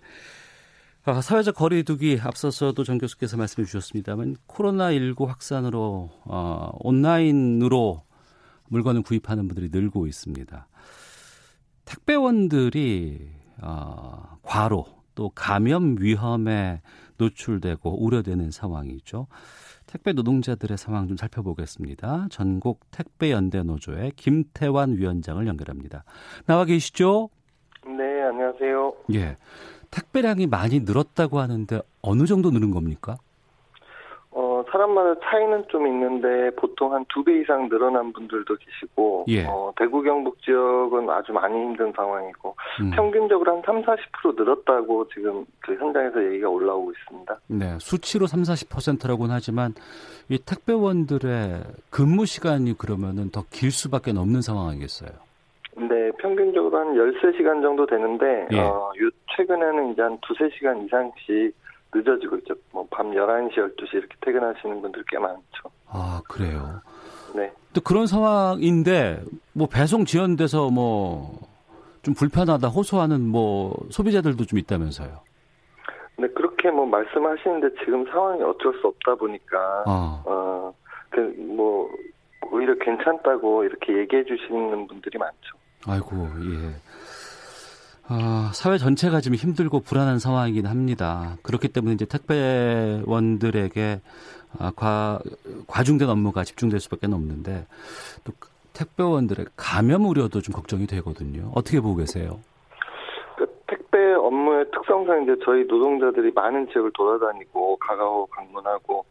아, 1.04 1.20
사회적 1.20 1.56
거리두기 1.56 2.20
앞서서도 2.22 2.84
정 2.84 3.00
교수께서 3.00 3.36
말씀해 3.36 3.66
주셨습니다만 3.66 4.36
코로나19 4.48 5.26
확산으로 5.26 6.12
어, 6.26 6.70
온라인으로 6.80 8.04
물건을 8.70 9.02
구입하는 9.02 9.48
분들이 9.48 9.70
늘고 9.72 10.06
있습니다. 10.06 10.68
택배원들이 11.86 13.30
어, 13.64 14.38
과로 14.44 14.86
또 15.16 15.32
감염 15.34 15.96
위험에 16.00 16.82
노출되고 17.18 18.04
우려되는 18.04 18.52
상황이죠. 18.52 19.26
택배 19.88 20.14
노동자들의 20.14 20.78
상황 20.78 21.08
좀 21.08 21.18
살펴보겠습니다. 21.18 22.28
전국 22.30 22.80
택배 22.92 23.32
연대 23.32 23.64
노조의 23.64 24.12
김태환 24.16 24.98
위원장을 24.98 25.46
연결합니다. 25.48 26.04
나와 26.46 26.64
계시죠? 26.66 27.30
네, 27.86 28.22
안녕하세요. 28.22 28.94
예. 29.16 29.36
택배량이 29.92 30.48
많이 30.48 30.80
늘었다고 30.82 31.40
하는데 31.40 31.82
어느 32.02 32.26
정도 32.26 32.50
늘은 32.52 32.72
겁니까? 32.72 33.18
어, 34.34 34.64
사람마다 34.72 35.20
차이는 35.20 35.66
좀 35.70 35.86
있는데 35.88 36.56
보통 36.56 36.94
한 36.94 37.04
두 37.10 37.22
배 37.26 37.42
이상 37.42 37.68
늘어난 37.68 38.14
분들도 38.14 38.56
계시고 38.56 39.26
예. 39.28 39.46
어, 39.46 39.74
대구 39.78 40.02
경북 40.02 40.42
지역은 40.42 41.10
아주 41.10 41.34
많이 41.34 41.54
힘든 41.54 41.92
상황이고 41.94 42.56
음. 42.80 42.92
평균적으로 42.92 43.52
한 43.58 43.62
3, 43.66 43.84
40% 43.84 44.38
늘었다고 44.38 45.10
지금 45.10 45.46
그 45.60 45.76
현장에서 45.76 46.24
얘기가 46.32 46.48
올라오고 46.48 46.94
있습니다. 46.94 47.40
네, 47.48 47.78
수치로 47.82 48.26
3, 48.26 48.44
40%라고는 48.44 49.36
하지만 49.36 49.74
이 50.30 50.38
택배원들의 50.40 51.64
근무 51.90 52.26
시간이 52.26 52.78
그러면은 52.78 53.30
더 53.32 53.44
길 53.50 53.70
수밖에 53.72 54.12
없는 54.12 54.42
상황 54.42 54.70
아니겠어요? 54.70 55.10
네, 55.88 56.12
평균적으로 56.20 56.78
한 56.78 56.94
13시간 56.94 57.62
정도 57.62 57.86
되는데 57.86 58.48
예. 58.52 58.60
어, 58.60 58.92
요 59.02 59.10
최근에는 59.36 59.94
이제 59.94 60.02
한 60.02 60.18
두세 60.22 60.50
시간 60.58 60.84
이상씩 60.86 61.56
늦어지고 61.94 62.38
있죠. 62.38 62.54
뭐 62.72 62.86
밤 62.90 63.12
11시, 63.12 63.56
12시 63.56 63.94
이렇게 63.94 64.16
퇴근하시는 64.22 64.82
분들 64.82 65.04
꽤 65.10 65.18
많죠. 65.18 65.70
아, 65.88 66.22
그래요. 66.30 66.82
네. 67.36 67.52
또 67.74 67.82
그런 67.82 68.06
상황인데 68.08 69.22
뭐 69.54 69.68
배송 69.68 70.06
지연돼서 70.06 70.70
뭐 70.70 71.52
좀 72.04 72.14
불편하다 72.16 72.68
호소하는 72.68 73.22
뭐 73.28 73.76
소비자들도 73.90 74.46
좀 74.46 74.60
있다면서요. 74.60 75.20
네, 76.18 76.28
그렇게 76.30 76.72
뭐 76.72 76.86
말씀하시는데 76.86 77.76
지금 77.84 78.06
상황이 78.08 78.42
어쩔 78.44 78.74
수 78.80 78.88
없다 78.88 79.16
보니까 79.16 79.84
아, 79.86 80.24
어, 80.26 80.74
그, 81.10 81.20
뭐, 81.38 81.90
오히려 82.52 82.76
괜찮다고 82.80 83.64
이렇게 83.64 83.98
얘기해 84.00 84.24
주시는 84.26 84.88
분들이 84.88 85.18
많죠. 85.18 85.58
아이고, 85.88 86.28
예. 86.42 86.76
아, 88.08 88.52
사회 88.54 88.78
전체가 88.78 89.22
지금 89.22 89.36
힘들고 89.36 89.80
불안한 89.80 90.20
상황이긴 90.20 90.66
합니다. 90.66 91.38
그렇기 91.44 91.70
때문에 91.70 91.94
이제 91.94 92.06
택배원들에게 92.06 94.02
아, 94.60 94.72
과, 94.76 95.20
과중된 95.68 96.10
업무가 96.10 96.44
집중될 96.44 96.82
수밖에 96.82 97.08
없는데 97.08 97.66
또 98.26 98.34
택배원들의 98.74 99.46
감염 99.56 100.06
우려도 100.06 100.42
좀 100.42 100.54
걱정이 100.54 100.88
되거든요. 100.88 101.52
어떻게 101.56 101.80
보고 101.80 101.96
계세요? 101.96 102.40
그 103.38 103.46
택배 103.68 104.14
업무의 104.14 104.66
특성상 104.72 105.24
이제 105.24 105.36
저희 105.46 105.64
노동자들이 105.64 106.32
많은 106.34 106.68
지역을 106.72 106.92
돌아다니고 106.94 107.78
가가고 107.78 108.28
방문하고 108.28 109.06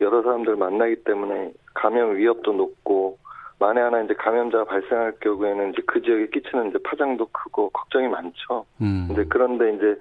여러 0.00 0.22
사람들 0.22 0.56
만나기 0.56 1.02
때문에 1.04 1.52
감염 1.74 2.16
위협도 2.16 2.52
높고 2.52 3.18
만에 3.58 3.80
하나 3.80 4.02
이제 4.02 4.14
감염자가 4.14 4.64
발생할 4.64 5.14
경우에는 5.20 5.72
이제 5.72 5.82
그 5.86 6.02
지역에 6.02 6.28
끼치는 6.28 6.70
이제 6.70 6.78
파장도 6.84 7.28
크고 7.32 7.70
걱정이 7.70 8.08
많죠. 8.08 8.66
음. 8.80 9.06
근데 9.08 9.24
그런데 9.28 9.74
이제 9.74 9.98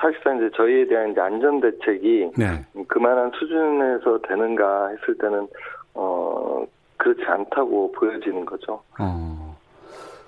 사실상 0.00 0.36
이제 0.38 0.50
저희에 0.56 0.86
대한 0.86 1.12
이제 1.12 1.20
안전 1.20 1.60
대책이 1.60 2.30
네. 2.36 2.64
그만한 2.88 3.30
수준에서 3.38 4.20
되는가 4.28 4.88
했을 4.88 5.16
때는 5.18 5.46
어 5.94 6.64
그렇지 6.96 7.22
않다고 7.26 7.92
보여지는 7.92 8.44
거죠. 8.44 8.82
어. 8.98 9.56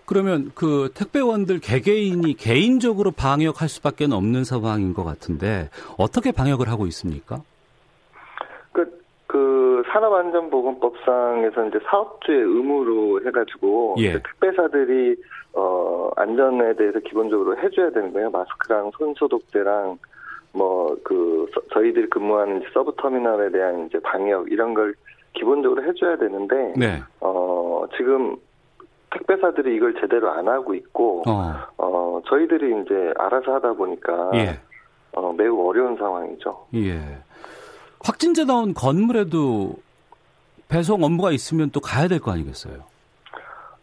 그러면 0.05 0.51
그 0.55 0.91
택배원들 0.95 1.61
개개인이 1.61 2.33
개인적으로 2.35 3.11
방역할 3.11 3.69
수밖에 3.69 4.07
없는 4.11 4.45
상황인 4.45 4.95
것 4.95 5.05
같은데 5.05 5.69
어떻게 5.99 6.33
방역을 6.33 6.69
하고 6.71 6.87
있습니까? 6.87 7.43
그, 9.83 9.91
산업안전보건법상에서 9.93 11.67
이제 11.67 11.79
사업주의 11.85 12.41
의무로 12.41 13.21
해가지고 13.27 13.97
예. 13.99 14.13
택배사들이 14.13 15.17
어 15.55 16.11
안전에 16.17 16.75
대해서 16.75 16.99
기본적으로 17.01 17.57
해줘야 17.59 17.91
되는 17.91 18.13
거예요. 18.13 18.31
마스크랑 18.31 18.91
손 18.97 19.15
소독제랑 19.15 19.99
뭐 20.53 20.89
그 21.05 21.51
저희들이 21.73 22.11
근무하는 22.11 22.61
이제 22.61 22.69
sub 22.73 22.93
터미널에 22.97 23.51
대한 23.51 23.87
이제 23.87 23.99
방역 24.01 24.51
이런 24.51 24.75
걸 24.75 24.95
기본적으로 25.33 25.83
해줘야 25.85 26.17
되는데 26.17 26.75
네. 26.77 27.03
어 27.21 27.85
지금 27.97 28.37
택배사들이 29.11 29.77
이걸 29.77 29.95
제대로 30.01 30.31
안 30.31 30.49
하고 30.49 30.75
있고 30.75 31.23
어. 31.27 31.55
어 31.79 32.21
저희들이 32.27 32.83
이제 32.83 33.13
알아서 33.19 33.55
하다 33.55 33.73
보니까 33.75 34.31
예. 34.35 34.61
어, 35.13 35.33
매우 35.33 35.67
어려운 35.67 35.97
상황이죠. 35.97 36.67
예. 36.75 37.01
확진자 38.09 38.47
나온 38.47 38.73
건물에도 38.73 39.75
배송 40.71 41.03
업무가 41.05 41.31
있으면 41.31 41.69
또 41.73 41.81
가야 41.81 42.09
될 42.09 42.21
거 42.21 42.31
아니겠어요? 42.31 42.83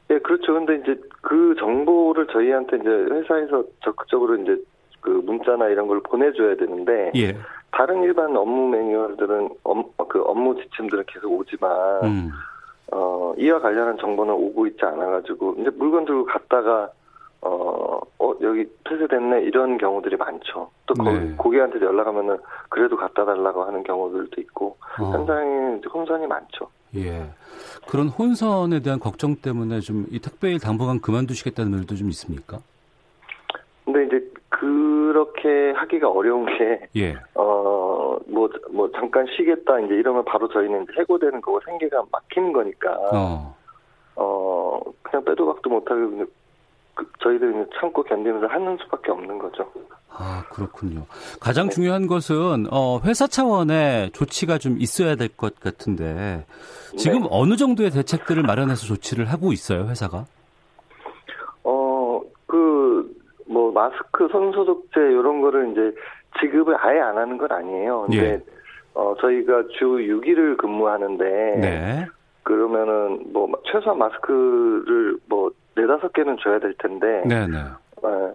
예, 0.09 0.17
그렇죠. 0.17 0.53
근데 0.53 0.77
이제 0.77 0.99
그 1.21 1.53
정보를 1.59 2.25
저희한테 2.33 2.77
이제 2.77 2.89
회사에서 2.89 3.63
적극적으로 3.83 4.35
이제 4.37 4.57
그 4.99 5.09
문자나 5.11 5.67
이런 5.67 5.85
걸 5.87 6.01
보내줘야 6.01 6.55
되는데 6.55 7.11
예. 7.15 7.37
다른 7.71 8.01
일반 8.01 8.35
업무 8.35 8.67
매뉴얼들은 8.69 9.49
업, 9.63 10.07
그 10.09 10.23
업무 10.23 10.55
지침들은 10.59 11.03
계속 11.05 11.31
오지만 11.31 11.69
음. 12.03 12.31
어 12.91 13.35
이와 13.37 13.59
관련한 13.59 13.95
정보는 13.99 14.33
오고 14.33 14.65
있지 14.67 14.79
않아가지고 14.85 15.57
이제 15.59 15.69
물건 15.75 16.05
들고 16.05 16.25
갔다가 16.25 16.89
어, 17.41 17.99
어 18.19 18.33
여기 18.41 18.65
폐쇄됐네 18.83 19.43
이런 19.43 19.77
경우들이 19.77 20.15
많죠. 20.17 20.69
또 20.85 20.93
거, 20.93 21.11
네. 21.11 21.35
고객한테 21.37 21.79
연락하면은 21.79 22.37
그래도 22.69 22.95
갖다 22.97 23.25
달라고 23.25 23.63
하는 23.63 23.83
경우들도 23.83 24.41
있고 24.41 24.77
어. 24.99 25.11
현장에 25.11 25.79
혼선이 25.93 26.27
많죠. 26.27 26.69
예. 26.95 27.29
그런 27.89 28.07
혼선에 28.07 28.79
대한 28.79 28.99
걱정 28.99 29.35
때문에 29.35 29.79
좀 29.81 30.05
이 30.15 30.19
택배일 30.19 30.59
당분간 30.59 31.01
그만두시겠다는 31.01 31.71
말도 31.71 31.95
좀 31.95 32.09
있습니까? 32.09 32.59
근데 33.83 34.05
이제 34.05 34.31
그렇게 34.49 35.71
하기가 35.71 36.09
어려운 36.09 36.45
게 36.45 36.87
예. 36.95 37.15
어, 37.33 38.17
뭐, 38.27 38.49
뭐, 38.71 38.89
잠깐 38.93 39.25
쉬겠다, 39.35 39.79
이제 39.81 39.95
이러면 39.95 40.23
바로 40.25 40.47
저희는 40.47 40.87
해고되는 40.97 41.41
거고 41.41 41.59
생계가 41.65 42.03
막히는 42.11 42.53
거니까, 42.53 42.93
어, 43.11 43.55
어. 44.15 44.81
그냥 45.03 45.23
빼도 45.25 45.45
박도 45.45 45.69
못하고, 45.69 46.25
그, 46.95 47.05
저희들이 47.19 47.51
그냥 47.51 47.67
참고 47.79 48.01
견디면서 48.03 48.47
하는 48.47 48.77
수밖에 48.81 49.11
없는 49.11 49.37
거죠. 49.37 49.69
아, 50.17 50.43
그렇군요. 50.49 51.05
가장 51.41 51.69
중요한 51.69 52.07
것은 52.07 52.67
어 52.71 52.99
회사 53.03 53.27
차원의 53.27 54.11
조치가 54.11 54.57
좀 54.57 54.77
있어야 54.79 55.15
될 55.15 55.27
것 55.35 55.59
같은데 55.59 56.45
지금 56.97 57.23
네. 57.23 57.27
어느 57.31 57.57
정도의 57.57 57.89
대책들을 57.91 58.41
마련해서 58.43 58.85
조치를 58.85 59.25
하고 59.25 59.51
있어요, 59.51 59.83
회사가? 59.89 60.25
어, 61.63 62.21
그, 62.45 63.13
뭐, 63.47 63.71
마스크, 63.71 64.27
손소독제, 64.31 64.99
이런 65.01 65.41
거를 65.41 65.71
이제 65.71 65.93
지급을 66.39 66.75
아예 66.79 66.99
안 66.99 67.17
하는 67.17 67.37
건 67.37 67.51
아니에요. 67.51 68.01
근데, 68.03 68.17
예. 68.17 68.41
어, 68.93 69.13
저희가 69.19 69.63
주 69.77 69.85
6일을 69.85 70.57
근무하는데, 70.57 71.23
네. 71.59 72.05
그러면은, 72.43 73.33
뭐, 73.33 73.51
최소한 73.71 73.97
마스크를 73.97 75.17
뭐, 75.27 75.51
네다섯 75.75 76.13
개는 76.13 76.37
줘야 76.41 76.59
될 76.59 76.73
텐데, 76.77 77.23
네, 77.25 77.47
네. 77.47 77.57
어, 78.03 78.33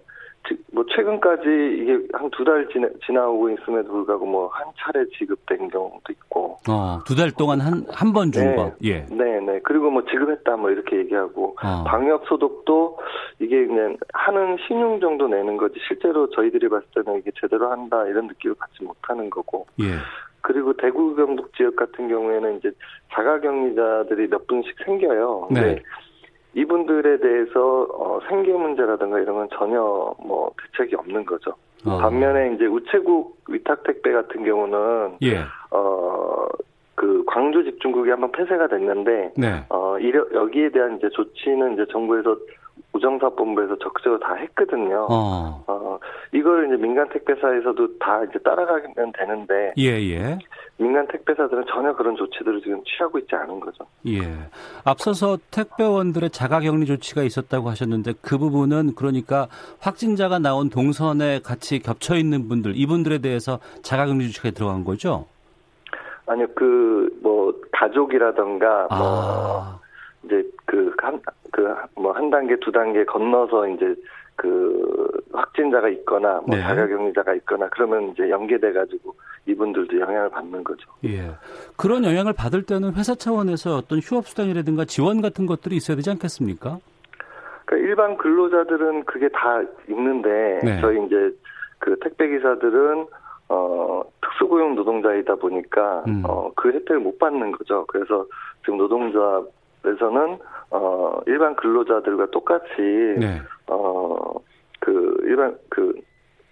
지- 0.48 0.56
뭐 0.72 0.84
최근까지 0.88 1.42
이게 1.82 1.92
한 2.12 2.30
두 2.30 2.44
달 2.44 2.66
지나, 2.72 2.88
지나오고 3.06 3.50
있음에도 3.50 3.90
불구하고 3.92 4.26
뭐 4.26 4.48
한 4.48 4.66
차례 4.78 5.04
지급된 5.10 5.68
경우도 5.68 6.00
있고. 6.10 6.58
어, 6.68 6.98
두 7.06 7.14
달 7.14 7.30
동안 7.32 7.60
한 7.60 7.84
한 7.90 8.12
번준 8.12 8.44
네. 8.44 8.56
거. 8.56 8.72
예. 8.84 9.04
네 9.10 9.40
네. 9.40 9.60
그리고 9.62 9.90
뭐 9.90 10.02
지급했다 10.06 10.56
뭐 10.56 10.70
이렇게 10.70 10.96
얘기하고 10.98 11.56
어. 11.62 11.84
방역 11.86 12.24
소독도 12.26 12.98
이게 13.38 13.66
그냥 13.66 13.96
하는 14.14 14.56
신용 14.66 14.98
정도 15.00 15.28
내는 15.28 15.56
거지 15.56 15.78
실제로 15.86 16.28
저희들이 16.30 16.68
봤을 16.68 16.86
때는 16.94 17.18
이게 17.20 17.30
제대로 17.40 17.70
한다 17.70 18.04
이런 18.06 18.26
느낌을 18.26 18.56
받지 18.58 18.82
못하는 18.82 19.28
거고. 19.30 19.66
예. 19.80 19.84
그리고 20.42 20.72
대구 20.72 21.14
경북 21.14 21.54
지역 21.54 21.76
같은 21.76 22.08
경우에는 22.08 22.56
이제 22.58 22.70
자가 23.12 23.40
격리자들이 23.40 24.28
몇 24.28 24.46
분씩 24.46 24.74
생겨요. 24.86 25.48
네. 25.50 25.82
이분들에 26.54 27.18
대해서 27.18 27.86
어, 27.92 28.20
생계 28.28 28.52
문제라든가 28.52 29.18
이런 29.20 29.36
건 29.36 29.48
전혀 29.56 29.80
뭐 29.80 30.52
대책이 30.76 30.96
없는 30.96 31.24
거죠. 31.24 31.54
어. 31.86 31.98
반면에 31.98 32.54
이제 32.54 32.66
우체국 32.66 33.38
위탁 33.48 33.84
택배 33.84 34.12
같은 34.12 34.44
경우는 34.44 35.16
예. 35.22 35.40
어 35.70 36.48
그 37.00 37.24
광주 37.26 37.64
집중국이 37.64 38.10
한번 38.10 38.30
폐쇄가 38.30 38.68
됐는데 38.68 39.32
네. 39.34 39.64
어 39.70 39.98
이려, 39.98 40.22
여기에 40.34 40.68
대한 40.68 40.98
이제 40.98 41.08
조치는 41.08 41.72
이제 41.72 41.86
정부에서 41.90 42.36
우정사본부에서 42.92 43.78
적극적으로 43.78 44.20
다 44.20 44.34
했거든요. 44.34 45.06
어. 45.08 45.64
어 46.32 46.36
이걸 46.36 46.66
이제 46.66 46.76
민간 46.76 47.08
택배사에서도 47.08 47.98
다 47.98 48.22
이제 48.24 48.38
따라가면 48.38 49.12
되는데 49.18 49.72
예, 49.78 49.84
예. 50.10 50.38
민간 50.76 51.06
택배사들은 51.08 51.64
전혀 51.68 51.92
그런 51.94 52.16
조치들을 52.16 52.60
지금 52.62 52.82
취하고 52.84 53.18
있지 53.18 53.34
않은 53.34 53.60
거죠. 53.60 53.84
예. 54.06 54.20
앞서서 54.84 55.38
택배원들의 55.50 56.30
자가격리 56.30 56.86
조치가 56.86 57.22
있었다고 57.22 57.68
하셨는데 57.68 58.14
그 58.22 58.38
부분은 58.38 58.94
그러니까 58.94 59.48
확진자가 59.80 60.38
나온 60.38 60.70
동선에 60.70 61.40
같이 61.40 61.80
겹쳐 61.80 62.16
있는 62.16 62.48
분들 62.48 62.72
이분들에 62.76 63.18
대해서 63.18 63.58
자가격리 63.82 64.26
조치가 64.28 64.50
들어간 64.52 64.84
거죠? 64.84 65.26
아니요, 66.26 66.46
그 66.54 67.10
뭐 67.22 67.52
가족이라던가 67.72 68.86
뭐 68.90 68.98
아. 69.00 69.80
이제 70.24 70.42
그 70.64 70.94
한 71.02 71.20
그 71.52 71.62
뭐 71.96 72.12
한 72.12 72.30
단계 72.30 72.56
두 72.60 72.70
단계 72.70 73.04
건너서 73.04 73.66
이제 73.68 73.94
그 74.40 75.20
확진자가 75.34 75.90
있거나 75.90 76.40
뭐 76.46 76.56
네. 76.56 76.62
자가격리자가 76.62 77.34
있거나 77.34 77.68
그러면 77.68 78.08
이제 78.08 78.30
연계돼 78.30 78.72
가지고 78.72 79.14
이분들도 79.44 80.00
영향을 80.00 80.30
받는 80.30 80.64
거죠. 80.64 80.90
예. 81.04 81.30
그런 81.76 82.04
영향을 82.04 82.32
받을 82.32 82.62
때는 82.62 82.94
회사 82.94 83.14
차원에서 83.14 83.76
어떤 83.76 83.98
휴업 83.98 84.26
수당이라든가 84.26 84.86
지원 84.86 85.20
같은 85.20 85.44
것들이 85.44 85.76
있어야 85.76 85.94
되지 85.96 86.08
않겠습니까? 86.08 86.78
그러니까 87.66 87.88
일반 87.88 88.16
근로자들은 88.16 89.04
그게 89.04 89.28
다 89.28 89.60
있는데 89.90 90.60
네. 90.64 90.80
저희 90.80 91.04
이제 91.04 91.36
그 91.78 91.98
택배 92.00 92.28
기사들은 92.28 93.06
어 93.50 94.02
특수고용 94.22 94.74
노동자이다 94.74 95.34
보니까 95.34 96.02
음. 96.08 96.22
어그 96.24 96.70
혜택을 96.70 97.00
못 97.00 97.18
받는 97.18 97.52
거죠. 97.52 97.84
그래서 97.88 98.24
지금 98.62 98.78
노동조합에서는 98.78 100.38
어 100.70 101.20
일반 101.26 101.54
근로자들과 101.56 102.30
똑같이 102.30 102.72
네. 103.18 103.42
어그 103.70 105.20
일반 105.24 105.56
그 105.68 105.94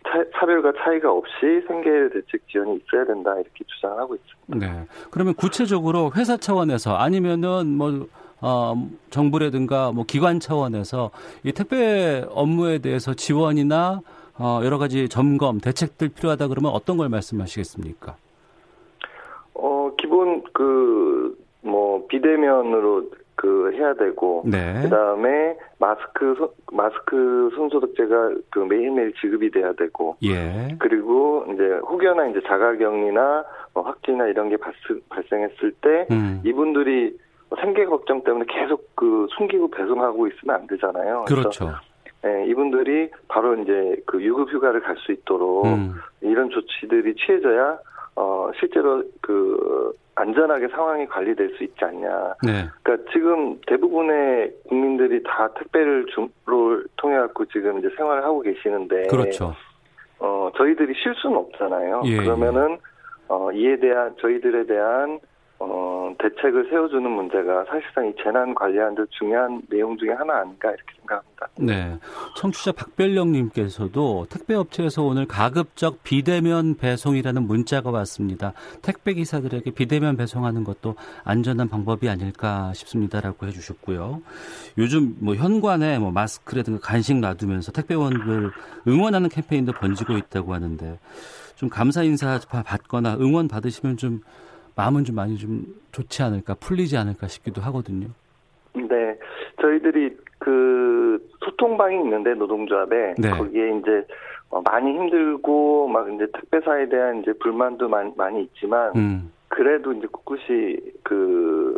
차, 0.06 0.24
차별과 0.38 0.72
차이가 0.82 1.12
없이 1.12 1.62
생계 1.66 1.90
대책 2.12 2.46
지원이 2.48 2.80
있어야 2.86 3.04
된다 3.04 3.34
이렇게 3.34 3.64
주장하고 3.66 4.16
있습니다. 4.16 4.66
네. 4.66 4.86
그러면 5.10 5.34
구체적으로 5.34 6.12
회사 6.16 6.36
차원에서 6.36 6.96
아니면은 6.96 7.66
뭐 7.76 8.06
어, 8.40 8.74
정부라든가 9.10 9.92
뭐 9.92 10.04
기관 10.04 10.38
차원에서 10.38 11.10
이 11.42 11.52
택배 11.52 12.24
업무에 12.30 12.78
대해서 12.78 13.12
지원이나 13.14 14.00
어, 14.38 14.60
여러 14.62 14.78
가지 14.78 15.08
점검, 15.08 15.58
대책들 15.58 16.10
필요하다 16.10 16.46
그러면 16.46 16.70
어떤 16.72 16.96
걸 16.96 17.08
말씀하시겠습니까? 17.08 18.16
어 19.54 19.90
기본 19.96 20.44
그 20.52 21.08
뭐 21.68 22.06
비대면으로 22.08 23.10
그 23.40 23.70
해야 23.72 23.94
되고 23.94 24.42
네. 24.44 24.80
그다음에 24.82 25.56
마스크 25.78 26.34
손- 26.36 26.50
마스크 26.72 27.50
손소독제가 27.54 28.32
그 28.50 28.58
매일매일 28.58 29.12
지급이 29.20 29.48
돼야 29.52 29.72
되고 29.74 30.16
예. 30.24 30.74
그리고 30.80 31.44
이제 31.54 31.62
혹여나 31.88 32.26
이제 32.26 32.40
자가격리나 32.48 33.44
뭐 33.74 33.84
확진이나 33.84 34.26
이런 34.26 34.48
게 34.48 34.56
발생, 34.56 35.00
발생했을 35.08 35.70
때 35.80 36.06
음. 36.10 36.40
이분들이 36.44 37.16
뭐 37.48 37.56
생계 37.60 37.84
걱정 37.84 38.24
때문에 38.24 38.44
계속 38.48 38.90
그 38.96 39.28
숨기고 39.36 39.70
배송하고 39.70 40.26
있으면 40.26 40.56
안 40.56 40.66
되잖아요. 40.66 41.24
그렇죠. 41.28 41.70
예, 42.26 42.44
이분들이 42.46 43.08
바로 43.28 43.54
이제 43.54 44.02
그 44.04 44.20
유급 44.20 44.52
휴가를 44.52 44.80
갈 44.80 44.96
수 44.96 45.12
있도록 45.12 45.64
음. 45.66 45.94
이런 46.22 46.50
조치들이 46.50 47.14
취해져야 47.14 47.78
어 48.16 48.50
실제로 48.58 49.04
그 49.20 49.92
안전하게 50.18 50.68
상황이 50.68 51.06
관리될 51.06 51.54
수 51.56 51.64
있지 51.64 51.84
않냐. 51.84 52.34
네. 52.42 52.68
그러니까 52.82 53.10
지금 53.12 53.60
대부분의 53.66 54.52
국민들이 54.68 55.22
다 55.22 55.48
택배를 55.54 56.06
주로 56.06 56.82
통해 56.96 57.16
갖고 57.18 57.44
지금 57.46 57.78
이제 57.78 57.88
생활을 57.96 58.24
하고 58.24 58.40
계시는데 58.40 59.06
그렇죠. 59.06 59.54
어 60.18 60.50
저희들이 60.56 60.94
쉴 60.94 61.14
수는 61.14 61.36
없잖아요. 61.36 62.02
예, 62.06 62.16
그러면은 62.16 62.78
어 63.28 63.52
이에 63.52 63.78
대한 63.78 64.16
저희들에 64.20 64.66
대한 64.66 65.20
어 65.60 66.14
대책을 66.18 66.68
세워주는 66.70 67.10
문제가 67.10 67.64
사실상 67.64 68.06
이 68.06 68.14
재난 68.22 68.54
관리하는데 68.54 69.02
중요한 69.10 69.60
내용 69.68 69.96
중에 69.98 70.10
하나 70.10 70.40
아닌가 70.40 70.68
이렇게 70.68 70.94
생각합니다. 71.00 71.48
네. 71.58 71.98
청취자 72.36 72.72
박별령님께서도 72.72 74.26
택배업체에서 74.30 75.02
오늘 75.02 75.26
가급적 75.26 76.02
비대면 76.04 76.76
배송이라는 76.76 77.42
문자가 77.42 77.90
왔습니다. 77.90 78.52
택배 78.82 79.14
기사들에게 79.14 79.72
비대면 79.72 80.16
배송하는 80.16 80.62
것도 80.62 80.94
안전한 81.24 81.68
방법이 81.68 82.08
아닐까 82.08 82.72
싶습니다라고 82.74 83.46
해주셨고요. 83.46 84.22
요즘 84.78 85.16
뭐 85.20 85.34
현관에 85.34 85.98
뭐 85.98 86.12
마스크라든가 86.12 86.80
간식 86.80 87.16
놔두면서 87.16 87.72
택배원들 87.72 88.52
응원하는 88.86 89.28
캠페인도 89.28 89.72
번지고 89.72 90.16
있다고 90.16 90.54
하는데 90.54 90.98
좀 91.56 91.68
감사 91.68 92.04
인사 92.04 92.38
받거나 92.48 93.16
응원 93.16 93.48
받으시면 93.48 93.96
좀 93.96 94.20
마음은 94.78 95.04
좀 95.04 95.16
많이 95.16 95.36
좀 95.36 95.64
좋지 95.92 96.22
않을까 96.22 96.54
풀리지 96.54 96.96
않을까 96.96 97.26
싶기도 97.26 97.60
하거든요. 97.62 98.06
네, 98.74 99.18
저희들이 99.60 100.16
그 100.38 101.18
소통방이 101.44 101.96
있는데 101.96 102.34
노동조합에 102.34 103.14
네. 103.18 103.30
거기에 103.30 103.78
이제 103.78 104.06
어, 104.50 104.62
많이 104.62 104.92
힘들고 104.92 105.88
막 105.88 106.10
이제 106.14 106.26
택배사에 106.32 106.88
대한 106.88 107.20
이제 107.20 107.32
불만도 107.40 107.88
많이, 107.88 108.12
많이 108.16 108.42
있지만 108.44 108.92
음. 108.96 109.32
그래도 109.48 109.92
이제 109.92 110.06
꿋꿋이 110.06 110.76
그 111.02 111.76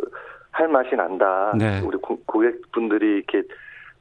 할 0.53 0.67
맛이 0.67 0.95
난다. 0.95 1.53
네. 1.57 1.79
우리 1.79 1.97
고, 1.97 2.19
고객분들이 2.25 3.17
이렇게 3.17 3.41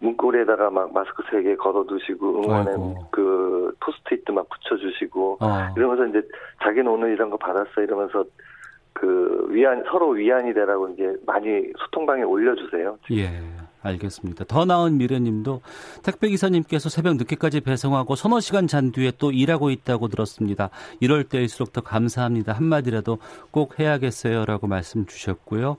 문고리에다가 0.00 0.70
막 0.70 0.92
마스크 0.92 1.22
세 1.30 1.42
개 1.42 1.54
걸어두시고 1.54 2.42
응원의 2.42 2.68
아이고. 2.74 3.06
그 3.12 3.72
포스트잇도 3.80 4.32
막 4.32 4.48
붙여주시고 4.48 5.38
어. 5.40 5.46
이러면서 5.76 6.06
이제 6.06 6.26
자기는 6.62 6.90
오늘 6.90 7.12
이런 7.12 7.30
거 7.30 7.36
받았어 7.36 7.80
이러면서 7.82 8.24
그 8.92 9.46
위안 9.50 9.82
서로 9.90 10.10
위안이 10.10 10.52
되라고 10.54 10.88
이제 10.90 11.16
많이 11.26 11.46
소통방에 11.78 12.22
올려주세요. 12.22 12.98
예, 13.12 13.30
알겠습니다. 13.82 14.44
더 14.44 14.64
나은 14.64 14.98
미래님도 14.98 15.62
택배 16.02 16.28
기사님께서 16.28 16.88
새벽 16.88 17.16
늦게까지 17.16 17.60
배송하고 17.60 18.14
서너 18.14 18.40
시간 18.40 18.66
잔 18.66 18.92
뒤에 18.92 19.12
또 19.18 19.30
일하고 19.32 19.70
있다고 19.70 20.08
들었습니다. 20.08 20.70
이럴 21.00 21.24
때일수록 21.24 21.72
더 21.72 21.80
감사합니다. 21.80 22.52
한마디라도 22.52 23.18
꼭 23.50 23.78
해야겠어요라고 23.78 24.66
말씀 24.66 25.06
주셨고요. 25.06 25.76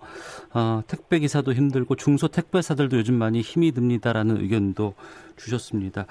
어, 0.53 0.81
택배 0.87 1.19
기사도 1.19 1.53
힘들고 1.53 1.95
중소 1.95 2.29
택배사들도 2.29 2.97
요즘 2.97 3.15
많이 3.15 3.41
힘이 3.41 3.71
듭니다라는 3.71 4.37
의견도 4.41 4.95
주셨습니다. 5.37 6.05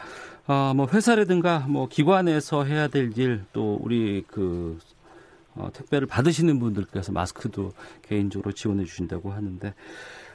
어, 0.47 0.73
뭐 0.75 0.87
회사라든가 0.93 1.67
뭐 1.69 1.89
기관에서 1.89 2.65
해야 2.65 2.89
될 2.89 3.13
일 3.17 3.45
또 3.53 3.79
우리 3.83 4.25
그 4.29 4.79
어, 5.61 5.71
택배를 5.73 6.07
받으시는 6.07 6.59
분들께서 6.59 7.13
마스크도 7.13 7.71
개인적으로 8.03 8.53
지원해 8.53 8.85
주신다고 8.85 9.31
하는데 9.31 9.75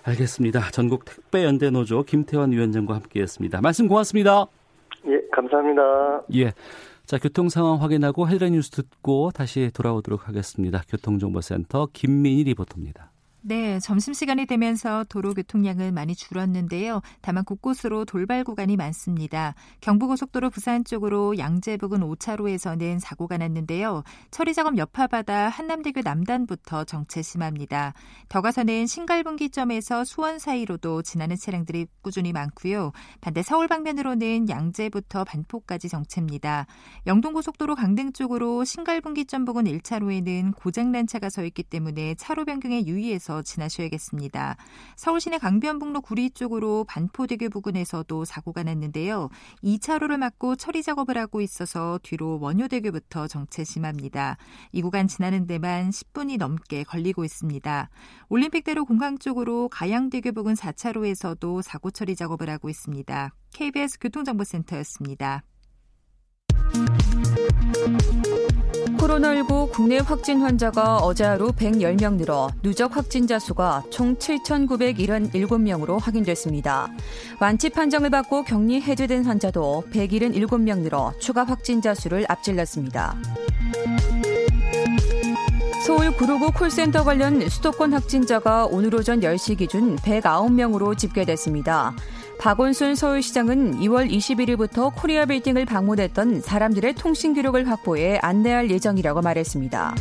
알겠습니다. 0.03 0.71
전국 0.71 1.05
택배연대 1.05 1.71
노조 1.71 2.03
김태환 2.03 2.51
위원장과 2.51 2.93
함께했습니다. 2.95 3.61
말씀 3.61 3.87
고맙습니다. 3.87 4.45
예, 5.07 5.21
감사합니다. 5.31 6.23
예. 6.35 6.53
자, 7.05 7.17
교통 7.19 7.49
상황 7.49 7.81
확인하고 7.81 8.27
헤드라인 8.27 8.53
뉴스 8.53 8.71
듣고 8.71 9.31
다시 9.31 9.69
돌아오도록 9.73 10.27
하겠습니다. 10.27 10.81
교통정보센터 10.89 11.89
김민희 11.93 12.43
리포터입니다. 12.45 13.11
네, 13.47 13.79
점심시간이 13.79 14.47
되면서 14.47 15.03
도로 15.07 15.35
교통량은 15.35 15.93
많이 15.93 16.15
줄었는데요. 16.15 17.01
다만 17.21 17.45
곳곳으로 17.45 18.03
돌발 18.03 18.43
구간이 18.43 18.75
많습니다. 18.75 19.53
경부고속도로 19.81 20.49
부산 20.49 20.83
쪽으로 20.83 21.37
양재 21.37 21.77
부근 21.77 21.99
5차로에서는 21.99 22.99
사고가 22.99 23.37
났는데요. 23.37 24.01
처리 24.31 24.55
작업 24.55 24.79
여파받아 24.79 25.49
한남대교 25.49 26.01
남단부터 26.03 26.85
정체 26.85 27.21
심합니다. 27.21 27.93
더 28.29 28.41
가서는 28.41 28.87
신갈분기점에서 28.87 30.05
수원 30.05 30.39
사이로도 30.39 31.03
지나는 31.03 31.35
차량들이 31.35 31.85
꾸준히 32.01 32.33
많고요. 32.33 32.93
반대 33.21 33.43
서울 33.43 33.67
방면으로는 33.67 34.49
양재부터 34.49 35.23
반포까지 35.23 35.87
정체입니다. 35.87 36.65
영동고속도로 37.05 37.75
강릉 37.75 38.11
쪽으로 38.11 38.63
신갈분기점 38.65 39.45
부근 39.45 39.65
1차로에는 39.65 40.55
고장난 40.55 41.05
차가 41.05 41.29
서 41.29 41.45
있기 41.45 41.61
때문에 41.61 42.15
차로 42.15 42.45
변경에 42.45 42.87
유의해서 42.87 43.34
지나셔야겠습니다. 43.41 44.55
서울시내 44.95 45.37
강변북로 45.37 46.01
구리 46.01 46.29
쪽으로 46.29 46.85
반포대교 46.85 47.49
부근에서도 47.49 48.25
사고가 48.25 48.63
났는데요. 48.63 49.29
2차로를 49.63 50.17
막고 50.17 50.55
처리 50.55 50.83
작업을 50.83 51.17
하고 51.17 51.41
있어서 51.41 51.99
뒤로 52.03 52.39
원효대교부터 52.39 53.27
정체 53.27 53.63
심합니다. 53.63 54.37
이 54.71 54.81
구간 54.81 55.07
지나는 55.07 55.47
데만 55.47 55.89
10분이 55.89 56.37
넘게 56.37 56.83
걸리고 56.83 57.23
있습니다. 57.23 57.89
올림픽대로 58.29 58.85
공항 58.85 59.17
쪽으로 59.17 59.69
가양대교 59.69 60.31
부근 60.33 60.53
4차로에서도 60.53 61.61
사고 61.61 61.91
처리 61.91 62.15
작업을 62.15 62.49
하고 62.49 62.69
있습니다. 62.69 63.33
KBS 63.53 63.99
교통정보센터였습니다. 63.99 65.43
코로나19 69.05 69.71
국내 69.71 69.99
확진 69.99 70.41
환자가 70.41 70.97
어제 70.97 71.23
하루 71.23 71.51
110명 71.51 72.15
늘어 72.15 72.49
누적 72.63 72.95
확진자 72.95 73.37
수가 73.37 73.83
총 73.91 74.15
7,977명으로 74.15 75.99
확인됐습니다. 75.99 76.89
완치 77.39 77.69
판정을 77.69 78.09
받고 78.09 78.45
격리 78.45 78.81
해제된 78.81 79.25
환자도 79.25 79.83
177명 79.91 80.79
늘어 80.79 81.13
추가 81.19 81.43
확진자 81.43 81.93
수를 81.93 82.25
앞질렀습니다. 82.27 83.15
서울 85.85 86.09
구로구 86.17 86.51
콜센터 86.51 87.03
관련 87.03 87.47
수도권 87.47 87.93
확진자가 87.93 88.65
오늘 88.65 88.95
오전 88.95 89.19
10시 89.19 89.59
기준 89.59 89.97
109명으로 89.97 90.97
집계됐습니다. 90.97 91.93
박원순 92.37 92.95
서울시장은 92.95 93.79
2월 93.79 94.09
21일부터 94.11 94.93
코리아 94.95 95.25
빌딩을 95.25 95.65
방문했던 95.65 96.41
사람들의 96.41 96.93
통신 96.95 97.33
기록을 97.33 97.67
확보해 97.67 98.19
안내할 98.21 98.69
예정이라고 98.69 99.21
말했습니다. 99.21 99.95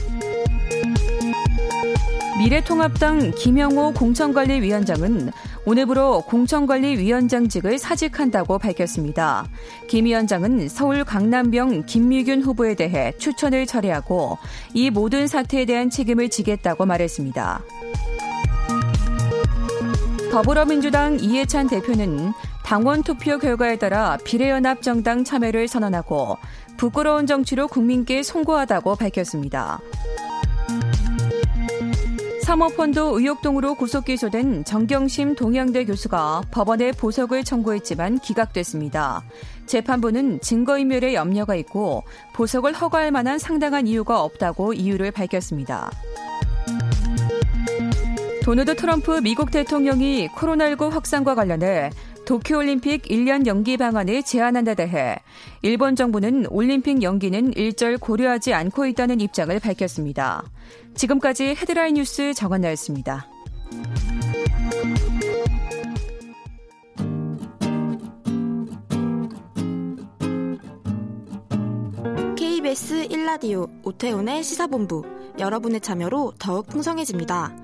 미래통합당 2.38 3.30
김영호 3.30 3.92
공천관리위원장은 3.94 5.30
오늘부로 5.66 6.22
공천관리위원장직을 6.22 7.78
사직한다고 7.78 8.58
밝혔습니다. 8.58 9.46
김 9.88 10.04
위원장은 10.04 10.68
서울 10.68 11.04
강남병 11.04 11.86
김미균 11.86 12.42
후보에 12.42 12.74
대해 12.74 13.12
추천을 13.18 13.66
철회하고 13.66 14.36
이 14.74 14.90
모든 14.90 15.26
사태에 15.26 15.64
대한 15.64 15.88
책임을 15.88 16.28
지겠다고 16.28 16.84
말했습니다. 16.84 17.62
더불어민주당 20.34 21.20
이해찬 21.20 21.68
대표는 21.68 22.32
당원 22.64 23.04
투표 23.04 23.38
결과에 23.38 23.78
따라 23.78 24.18
비례연합 24.24 24.82
정당 24.82 25.22
참여를 25.22 25.68
선언하고 25.68 26.38
부끄러운 26.76 27.28
정치로 27.28 27.68
국민께 27.68 28.24
송구하다고 28.24 28.96
밝혔습니다. 28.96 29.78
사모펀드 32.42 32.98
의혹 32.98 33.42
등으로 33.42 33.76
구속 33.76 34.06
기소된 34.06 34.64
정경심 34.64 35.36
동양대 35.36 35.84
교수가 35.84 36.42
법원에 36.50 36.90
보석을 36.90 37.44
청구했지만 37.44 38.18
기각됐습니다. 38.18 39.22
재판부는 39.66 40.40
증거인멸에 40.40 41.14
염려가 41.14 41.54
있고 41.54 42.02
보석을 42.32 42.72
허가할 42.72 43.12
만한 43.12 43.38
상당한 43.38 43.86
이유가 43.86 44.20
없다고 44.24 44.72
이유를 44.72 45.12
밝혔습니다. 45.12 45.92
도널드 48.44 48.76
트럼프 48.76 49.20
미국 49.22 49.50
대통령이 49.50 50.28
코로나19 50.28 50.90
확산과 50.90 51.34
관련해 51.34 51.88
도쿄올림픽 52.26 53.04
1년 53.04 53.46
연기 53.46 53.78
방안을 53.78 54.22
제안한 54.22 54.64
데 54.64 54.74
대해 54.74 55.16
일본 55.62 55.96
정부는 55.96 56.48
올림픽 56.50 57.02
연기는 57.02 57.54
일절 57.54 57.96
고려하지 57.96 58.52
않고 58.52 58.84
있다는 58.84 59.22
입장을 59.22 59.58
밝혔습니다. 59.58 60.44
지금까지 60.94 61.54
헤드라인 61.54 61.94
뉴스 61.94 62.34
정한나였습니다. 62.34 63.26
KBS 72.36 73.08
1라디오 73.08 73.70
오태훈의 73.86 74.44
시사본부 74.44 75.02
여러분의 75.38 75.80
참여로 75.80 76.34
더욱 76.38 76.66
풍성해집니다. 76.66 77.63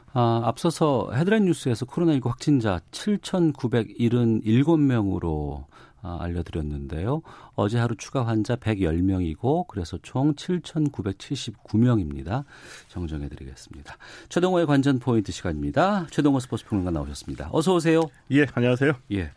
아, 0.13 0.41
앞서서 0.43 1.09
헤드라인 1.13 1.45
뉴스에서 1.45 1.85
코로나19 1.85 2.27
확진자 2.27 2.81
7,977명으로 2.91 5.63
아, 6.03 6.17
알려드렸는데요. 6.19 7.21
어제 7.55 7.77
하루 7.77 7.95
추가 7.95 8.25
환자 8.25 8.55
110명이고 8.55 9.67
그래서 9.67 9.99
총 10.01 10.33
7,979명입니다. 10.33 12.43
정정해드리겠습니다. 12.87 13.97
최동호의 14.27 14.65
관전 14.65 14.97
포인트 14.99 15.31
시간입니다. 15.31 16.07
최동호 16.09 16.39
스포츠 16.39 16.65
평론가 16.65 16.89
나오셨습니다. 16.91 17.49
어서 17.51 17.75
오세요. 17.75 18.01
예, 18.31 18.47
안녕하세요. 18.53 18.93
예. 19.13 19.29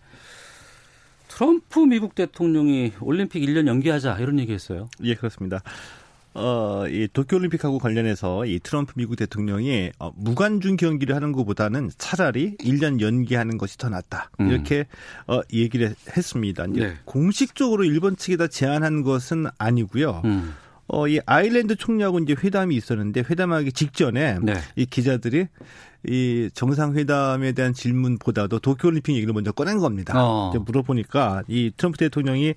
트럼프 1.28 1.80
미국 1.80 2.14
대통령이 2.14 2.92
올림픽 3.00 3.40
1년 3.40 3.66
연기하자 3.66 4.18
이런 4.20 4.38
얘기했어요. 4.38 4.88
예, 5.02 5.14
그렇습니다. 5.14 5.60
어, 6.35 6.85
이 6.88 7.09
도쿄올림픽하고 7.12 7.79
관련해서 7.79 8.44
이 8.47 8.59
트럼프 8.59 8.92
미국 8.97 9.16
대통령이 9.16 9.92
어, 10.01 10.11
무관중 10.16 10.77
경기를 10.77 11.14
하는 11.14 11.31
것보다는 11.33 11.90
차라리 11.97 12.57
1년 12.57 13.01
연기하는 13.01 13.57
것이 13.57 13.79
더 13.79 13.88
낫다. 13.88 14.31
음. 14.40 14.51
이렇게 14.51 14.87
어, 15.29 15.40
얘기를 15.53 15.94
했습니다. 16.16 16.66
네. 16.66 16.94
공식적으로 17.05 17.85
일본 17.85 18.16
측에다 18.16 18.49
제안한 18.49 19.03
것은 19.03 19.47
아니고요. 19.59 20.23
음. 20.25 20.55
어, 20.87 21.09
이 21.09 21.20
아일랜드 21.25 21.77
총리하고 21.77 22.18
이제 22.18 22.35
회담이 22.42 22.75
있었는데 22.77 23.25
회담하기 23.31 23.73
직전에 23.73 24.38
네. 24.42 24.55
이 24.77 24.87
기자들이 24.87 25.47
이 26.07 26.51
정상회담에 26.53 27.53
대한 27.53 27.73
질문보다도 27.73 28.59
도쿄올림픽 28.59 29.14
얘기를 29.16 29.33
먼저 29.33 29.53
꺼낸 29.53 29.79
겁니다. 29.79 30.12
어. 30.16 30.53
물어보니까 30.59 31.44
이 31.49 31.73
트럼프 31.77 31.97
대통령이 31.97 32.55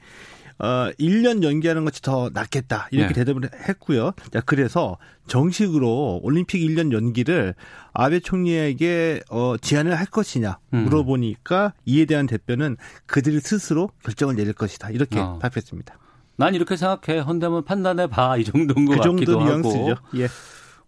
어 0.60 0.89
1년 1.00 1.43
연기하는 1.43 1.86
것이 1.86 2.02
더 2.02 2.30
낫겠다. 2.34 2.88
이렇게 2.91 3.13
네. 3.13 3.24
대답을 3.24 3.50
했고요. 3.70 4.12
자, 4.32 4.41
그래서 4.46 4.98
정식으로 5.28 6.20
올림픽 6.24 6.60
1년 6.60 6.91
연기를 6.91 7.54
아베 7.93 8.20
총리에게 8.20 9.22
어 9.30 9.56
제안을 9.62 9.98
할 9.98 10.06
것이냐 10.08 10.58
음. 10.74 10.84
물어보니까 10.86 11.74
이에 11.86 12.06
대한 12.06 12.26
대표는 12.28 12.78
그들이 13.06 13.39
스스로 13.39 13.91
결정을 14.04 14.36
내릴 14.36 14.54
것이다. 14.54 14.89
이렇게 14.89 15.20
어. 15.20 15.39
답했습니다. 15.41 15.98
난 16.38 16.54
이렇게 16.56 16.76
생각해. 16.78 17.20
헌데면 17.20 17.65
판단해 17.65 18.08
봐. 18.08 18.38
이 18.38 18.43
정도인 18.43 18.86
것 18.86 18.98
그 18.98 19.10
같기도 19.10 19.39
뉘앙스죠. 19.43 19.89
하고. 19.91 20.17
예. 20.20 20.28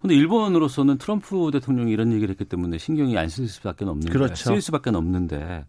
근데 0.02 0.16
일본으로서는 0.16 0.98
트럼프 0.98 1.50
대통령이 1.52 1.92
이런 1.92 2.14
얘기를 2.14 2.30
했기 2.30 2.46
때문에 2.46 2.78
신경이 2.78 3.18
안 3.18 3.28
쓸 3.30 3.48
수밖에 3.48 3.84
없는데 3.86 4.12
그렇죠. 4.14 4.36
쓰일 4.36 4.62
수밖에 4.62 4.92
없는데 4.92 5.66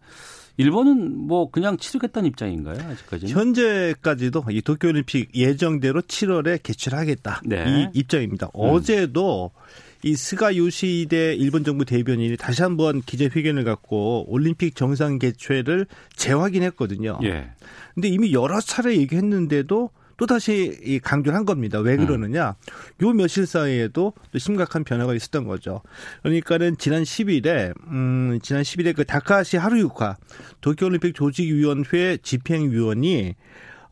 일본은 0.60 1.26
뭐 1.26 1.50
그냥 1.50 1.76
치르겠다는 1.76 2.28
입장인가요? 2.28 2.78
아직까지는? 2.78 3.32
현재까지도 3.32 4.44
이 4.50 4.60
도쿄올림픽 4.60 5.34
예정대로 5.34 6.02
7월에 6.02 6.62
개최를 6.62 6.98
하겠다. 6.98 7.40
네. 7.44 7.64
이 7.94 7.98
입장입니다. 7.98 8.46
음. 8.46 8.50
어제도 8.54 9.50
이 10.02 10.14
스가 10.16 10.56
요시대 10.56 11.34
일본 11.34 11.64
정부 11.64 11.84
대변인이 11.84 12.36
다시 12.36 12.62
한번 12.62 13.02
기자회견을 13.02 13.64
갖고 13.64 14.24
올림픽 14.28 14.74
정상 14.76 15.18
개최를 15.18 15.86
재확인했거든요. 16.16 17.18
예. 17.24 17.50
근데 17.94 18.08
이미 18.08 18.32
여러 18.32 18.60
차례 18.60 18.96
얘기했는데도 18.96 19.90
또다시 20.20 21.00
강조를 21.02 21.34
한 21.34 21.46
겁니다. 21.46 21.80
왜 21.80 21.94
음. 21.94 22.06
그러느냐. 22.06 22.54
요 23.02 23.12
며칠 23.14 23.46
사이에도 23.46 24.12
또 24.30 24.38
심각한 24.38 24.84
변화가 24.84 25.14
있었던 25.14 25.46
거죠. 25.46 25.80
그러니까는 26.22 26.76
지난 26.76 27.04
10일에, 27.04 27.72
음, 27.88 28.38
지난 28.42 28.62
10일에 28.62 28.94
그 28.94 29.04
다카시 29.04 29.56
하루유카 29.56 30.18
도쿄올림픽 30.60 31.14
조직위원회 31.14 32.18
집행위원이 32.18 33.34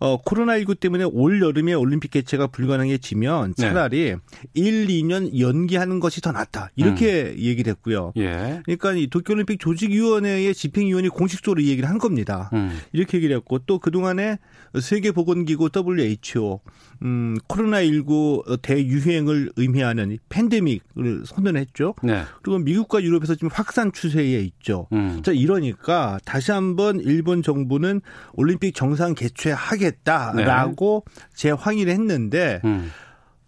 어, 0.00 0.22
코로나19 0.22 0.78
때문에 0.78 1.04
올 1.04 1.42
여름에 1.42 1.74
올림픽 1.74 2.10
개최가 2.10 2.48
불가능해지면 2.48 3.54
네. 3.54 3.62
차라리 3.62 4.04
네. 4.04 4.16
1, 4.54 4.86
2년 4.86 5.38
연기하는 5.38 6.00
것이 6.00 6.20
더 6.20 6.32
낫다. 6.32 6.70
이렇게 6.76 7.34
음. 7.36 7.38
얘기를 7.38 7.70
했고요. 7.70 8.12
예. 8.16 8.60
그러니까 8.64 8.92
이 8.92 9.08
도쿄올림픽 9.08 9.58
조직위원회의 9.58 10.54
집행위원이 10.54 11.08
공식적으로 11.08 11.60
이 11.60 11.68
얘기를 11.68 11.88
한 11.88 11.98
겁니다. 11.98 12.50
음. 12.52 12.78
이렇게 12.92 13.18
얘기를 13.18 13.36
했고 13.36 13.58
또 13.60 13.78
그동안에 13.78 14.38
세계보건기구 14.78 15.70
WHO 15.74 16.60
음, 17.02 17.36
코로나19 17.48 18.60
대유행을 18.62 19.52
의미하는 19.56 20.18
팬데믹을 20.28 21.24
선언했죠. 21.26 21.94
네. 22.02 22.24
그리고 22.42 22.58
미국과 22.58 23.02
유럽에서 23.02 23.34
지금 23.34 23.48
확산 23.52 23.92
추세에 23.92 24.40
있죠. 24.40 24.88
음. 24.92 25.22
자, 25.22 25.32
이러니까 25.32 26.18
다시 26.24 26.50
한번 26.52 27.00
일본 27.00 27.42
정부는 27.42 28.00
올림픽 28.34 28.74
정상 28.74 29.14
개최하 29.14 29.76
겠다라고 29.90 31.04
네. 31.06 31.22
재확인을 31.34 31.92
했는데 31.92 32.60
음. 32.64 32.90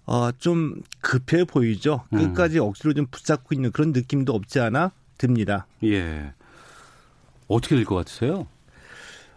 어, 0.06 0.30
좀 0.38 0.74
급해 1.00 1.44
보이죠. 1.44 2.04
음. 2.12 2.18
끝까지 2.18 2.58
억지로 2.58 2.92
좀 2.94 3.06
붙잡고 3.10 3.54
있는 3.54 3.70
그런 3.70 3.92
느낌도 3.92 4.32
없지 4.34 4.60
않아 4.60 4.92
듭니다. 5.18 5.66
예. 5.84 6.32
어떻게 7.48 7.76
될 7.76 7.84
것 7.84 7.96
같으세요? 7.96 8.46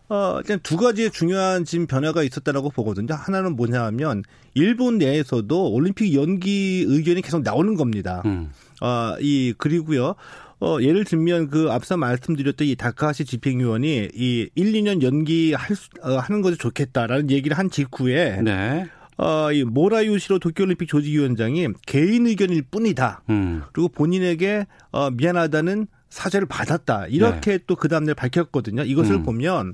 어, 0.10 0.38
일단 0.40 0.60
두 0.62 0.78
가지의 0.78 1.12
중요한 1.12 1.66
지금 1.66 1.88
변화가 1.88 2.24
있었다라고 2.24 2.70
보거든요. 2.70 3.14
하나는 3.16 3.56
뭐냐 3.56 3.84
하면 3.86 4.24
일본 4.54 4.98
내에서도 4.98 5.72
올림픽 5.72 6.14
연기 6.14 6.86
의견이 6.88 7.22
계속 7.22 7.42
나오는 7.42 7.76
겁니다. 7.76 8.22
음. 8.26 8.52
어, 8.82 9.16
이 9.20 9.54
그리고요. 9.58 10.16
어, 10.64 10.82
예를 10.82 11.04
들면 11.04 11.50
그 11.50 11.70
앞서 11.70 11.98
말씀드렸던 11.98 12.66
이 12.66 12.76
다카하시 12.78 13.26
집행위원이 13.26 14.12
이 14.14 14.50
1, 14.56 14.72
2년 14.72 15.02
연기할 15.02 15.76
수, 15.76 15.90
어, 16.02 16.18
하는 16.18 16.42
것이 16.42 16.58
좋겠다라는 16.58 17.30
얘기를 17.32 17.58
한 17.58 17.70
직후에 17.70 18.42
네. 18.42 18.88
어, 19.18 19.52
이 19.52 19.66
모라유시로 19.66 20.40
도쿄올림픽 20.40 20.88
조직위원장이 20.88 21.68
개인 21.86 22.28
의견일 22.28 22.64
뿐이다. 22.72 23.24
음. 23.30 23.64
그리고 23.74 23.90
본인에게 23.90 24.66
어, 24.94 25.12
미안하다는 25.12 25.88
사죄를 26.10 26.48
받았다. 26.48 27.08
이렇게 27.08 27.58
네. 27.58 27.64
또그 27.68 27.90
다음날 27.90 28.16
밝혔거든요. 28.16 28.84
이것을 28.84 29.16
음. 29.16 29.24
보면 29.24 29.74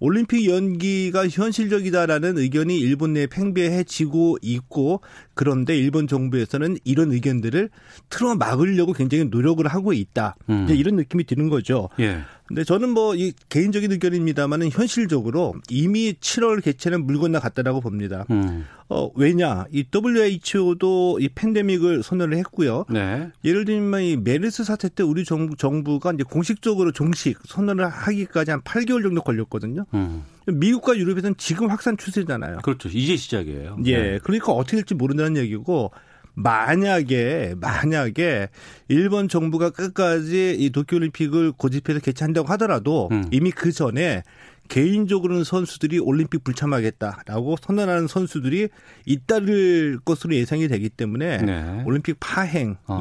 올림픽 0.00 0.48
연기가 0.48 1.28
현실적이다라는 1.28 2.38
의견이 2.38 2.78
일본 2.78 3.12
내에 3.12 3.26
팽배해지고 3.26 4.38
있고 4.42 5.02
그런데 5.34 5.76
일본 5.76 6.08
정부에서는 6.08 6.78
이런 6.84 7.12
의견들을 7.12 7.70
틀어 8.08 8.34
막으려고 8.34 8.94
굉장히 8.94 9.26
노력을 9.26 9.64
하고 9.66 9.92
있다. 9.92 10.36
음. 10.48 10.66
이런 10.70 10.96
느낌이 10.96 11.24
드는 11.24 11.50
거죠. 11.50 11.90
예. 12.00 12.22
근데 12.50 12.64
저는 12.64 12.88
뭐 12.90 13.14
이 13.20 13.32
개인적인 13.48 13.92
의견입니다만은 13.92 14.70
현실적으로 14.70 15.54
이미 15.68 16.14
7월 16.14 16.62
개최는 16.64 17.06
물 17.06 17.18
건너 17.18 17.38
갔다라고 17.38 17.80
봅니다. 17.80 18.24
음. 18.30 18.66
어 18.88 19.10
왜냐 19.14 19.66
이 19.70 19.84
WHO도 19.94 21.18
이 21.20 21.28
팬데믹을 21.28 22.02
선언을 22.02 22.36
했고요. 22.38 22.86
네. 22.88 23.30
예를 23.44 23.64
들면 23.64 24.02
이 24.02 24.16
메르스 24.16 24.64
사태 24.64 24.88
때 24.88 25.02
우리 25.02 25.24
정부 25.24 25.54
정부가 25.54 26.12
이제 26.12 26.24
공식적으로 26.24 26.92
종식 26.92 27.38
선언을 27.46 27.88
하기까지 27.88 28.50
한 28.50 28.62
8개월 28.62 29.02
정도 29.02 29.20
걸렸거든요. 29.20 29.86
음. 29.94 30.24
미국과 30.46 30.96
유럽에서는 30.96 31.34
지금 31.36 31.70
확산 31.70 31.96
추세잖아요. 31.96 32.58
그렇죠. 32.64 32.88
이제 32.88 33.16
시작이에요. 33.16 33.76
예. 33.84 33.96
네. 33.96 34.18
그러니까 34.22 34.52
어떻게 34.52 34.76
될지 34.78 34.94
모른다는 34.94 35.36
얘기고 35.36 35.92
만약에 36.42 37.54
만약에 37.60 38.48
일본 38.88 39.28
정부가 39.28 39.70
끝까지 39.70 40.56
이 40.58 40.70
도쿄올림픽을 40.70 41.52
고집해서 41.52 42.00
개최한다고 42.00 42.48
하더라도 42.48 43.08
음. 43.12 43.24
이미 43.30 43.50
그 43.50 43.72
전에 43.72 44.22
개인적으로는 44.70 45.44
선수들이 45.44 45.98
올림픽 45.98 46.44
불참하겠다라고 46.44 47.56
선언하는 47.60 48.06
선수들이 48.06 48.68
잇따를 49.04 49.98
것으로 50.04 50.34
예상이 50.36 50.68
되기 50.68 50.88
때문에 50.88 51.38
네. 51.38 51.82
올림픽 51.84 52.18
파행이 52.20 52.76
어. 52.86 53.00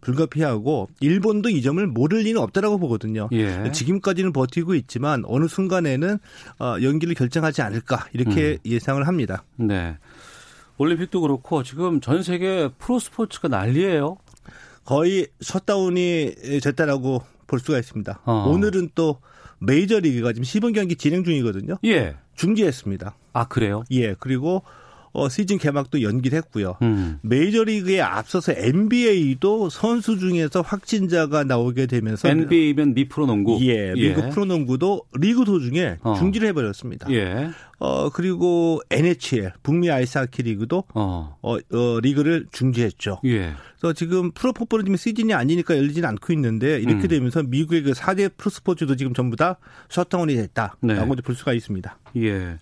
불가피하고 0.00 0.88
일본도 1.00 1.50
이 1.50 1.60
점을 1.60 1.84
모를 1.86 2.20
리는 2.20 2.40
없다라고 2.40 2.78
보거든요. 2.78 3.28
예. 3.32 3.70
지금까지는 3.72 4.32
버티고 4.32 4.76
있지만 4.76 5.24
어느 5.26 5.48
순간에는 5.48 6.18
어, 6.60 6.76
연기를 6.82 7.14
결정하지 7.14 7.62
않을까 7.62 8.06
이렇게 8.12 8.52
음. 8.52 8.58
예상을 8.64 9.04
합니다. 9.06 9.42
네. 9.56 9.96
올림픽도 10.78 11.20
그렇고 11.20 11.62
지금 11.62 12.00
전 12.00 12.22
세계 12.22 12.68
프로 12.78 12.98
스포츠가 12.98 13.48
난리예요. 13.48 14.16
거의 14.84 15.26
셧다운이 15.40 16.60
됐다라고 16.62 17.22
볼 17.46 17.60
수가 17.60 17.78
있습니다. 17.78 18.20
어. 18.24 18.46
오늘은 18.48 18.90
또 18.94 19.20
메이저리그가 19.58 20.32
지금 20.32 20.44
시범 20.44 20.72
경기 20.72 20.96
진행 20.96 21.24
중이거든요. 21.24 21.78
예. 21.84 22.16
중지했습니다. 22.36 23.16
아 23.32 23.48
그래요? 23.48 23.82
예. 23.90 24.14
그리고 24.14 24.62
어, 25.18 25.28
시즌 25.28 25.58
개막도 25.58 26.02
연기됐고요. 26.02 26.76
음. 26.82 27.18
메이저리그에 27.22 28.00
앞서서 28.00 28.52
NBA도 28.56 29.68
선수 29.70 30.18
중에서 30.18 30.60
확진자가 30.60 31.44
나오게 31.44 31.86
되면서 31.86 32.28
NBA면 32.28 32.94
미 32.94 33.08
프로농구. 33.08 33.58
예, 33.62 33.92
미국 33.94 34.24
예. 34.24 34.28
프로농구도 34.30 35.02
리그 35.14 35.44
도중에 35.44 35.96
어. 36.02 36.14
중지를 36.14 36.48
해버렸습니다. 36.48 37.10
예. 37.12 37.50
어 37.80 38.10
그리고 38.10 38.80
NHL 38.90 39.52
북미 39.62 39.88
아이스하키 39.90 40.42
리그도 40.42 40.84
어. 40.94 41.36
어, 41.40 41.56
어 41.56 42.00
리그를 42.00 42.46
중지했죠. 42.50 43.20
예. 43.24 43.54
그래서 43.78 43.92
지금 43.92 44.32
프로풋볼은 44.32 44.84
지금 44.86 44.96
시즌이 44.96 45.32
아니니까 45.32 45.76
열리지는 45.76 46.08
않고 46.08 46.32
있는데 46.32 46.80
이렇게 46.80 47.04
음. 47.04 47.08
되면서 47.08 47.42
미국의 47.44 47.82
그 47.82 47.92
4대 47.92 48.32
프로 48.36 48.50
스포츠도 48.50 48.96
지금 48.96 49.14
전부 49.14 49.36
다 49.36 49.58
셧다운이 49.90 50.34
됐다라고 50.34 51.14
네. 51.14 51.22
볼 51.22 51.34
수가 51.36 51.52
있습니다. 51.52 51.98
예. 52.16 52.58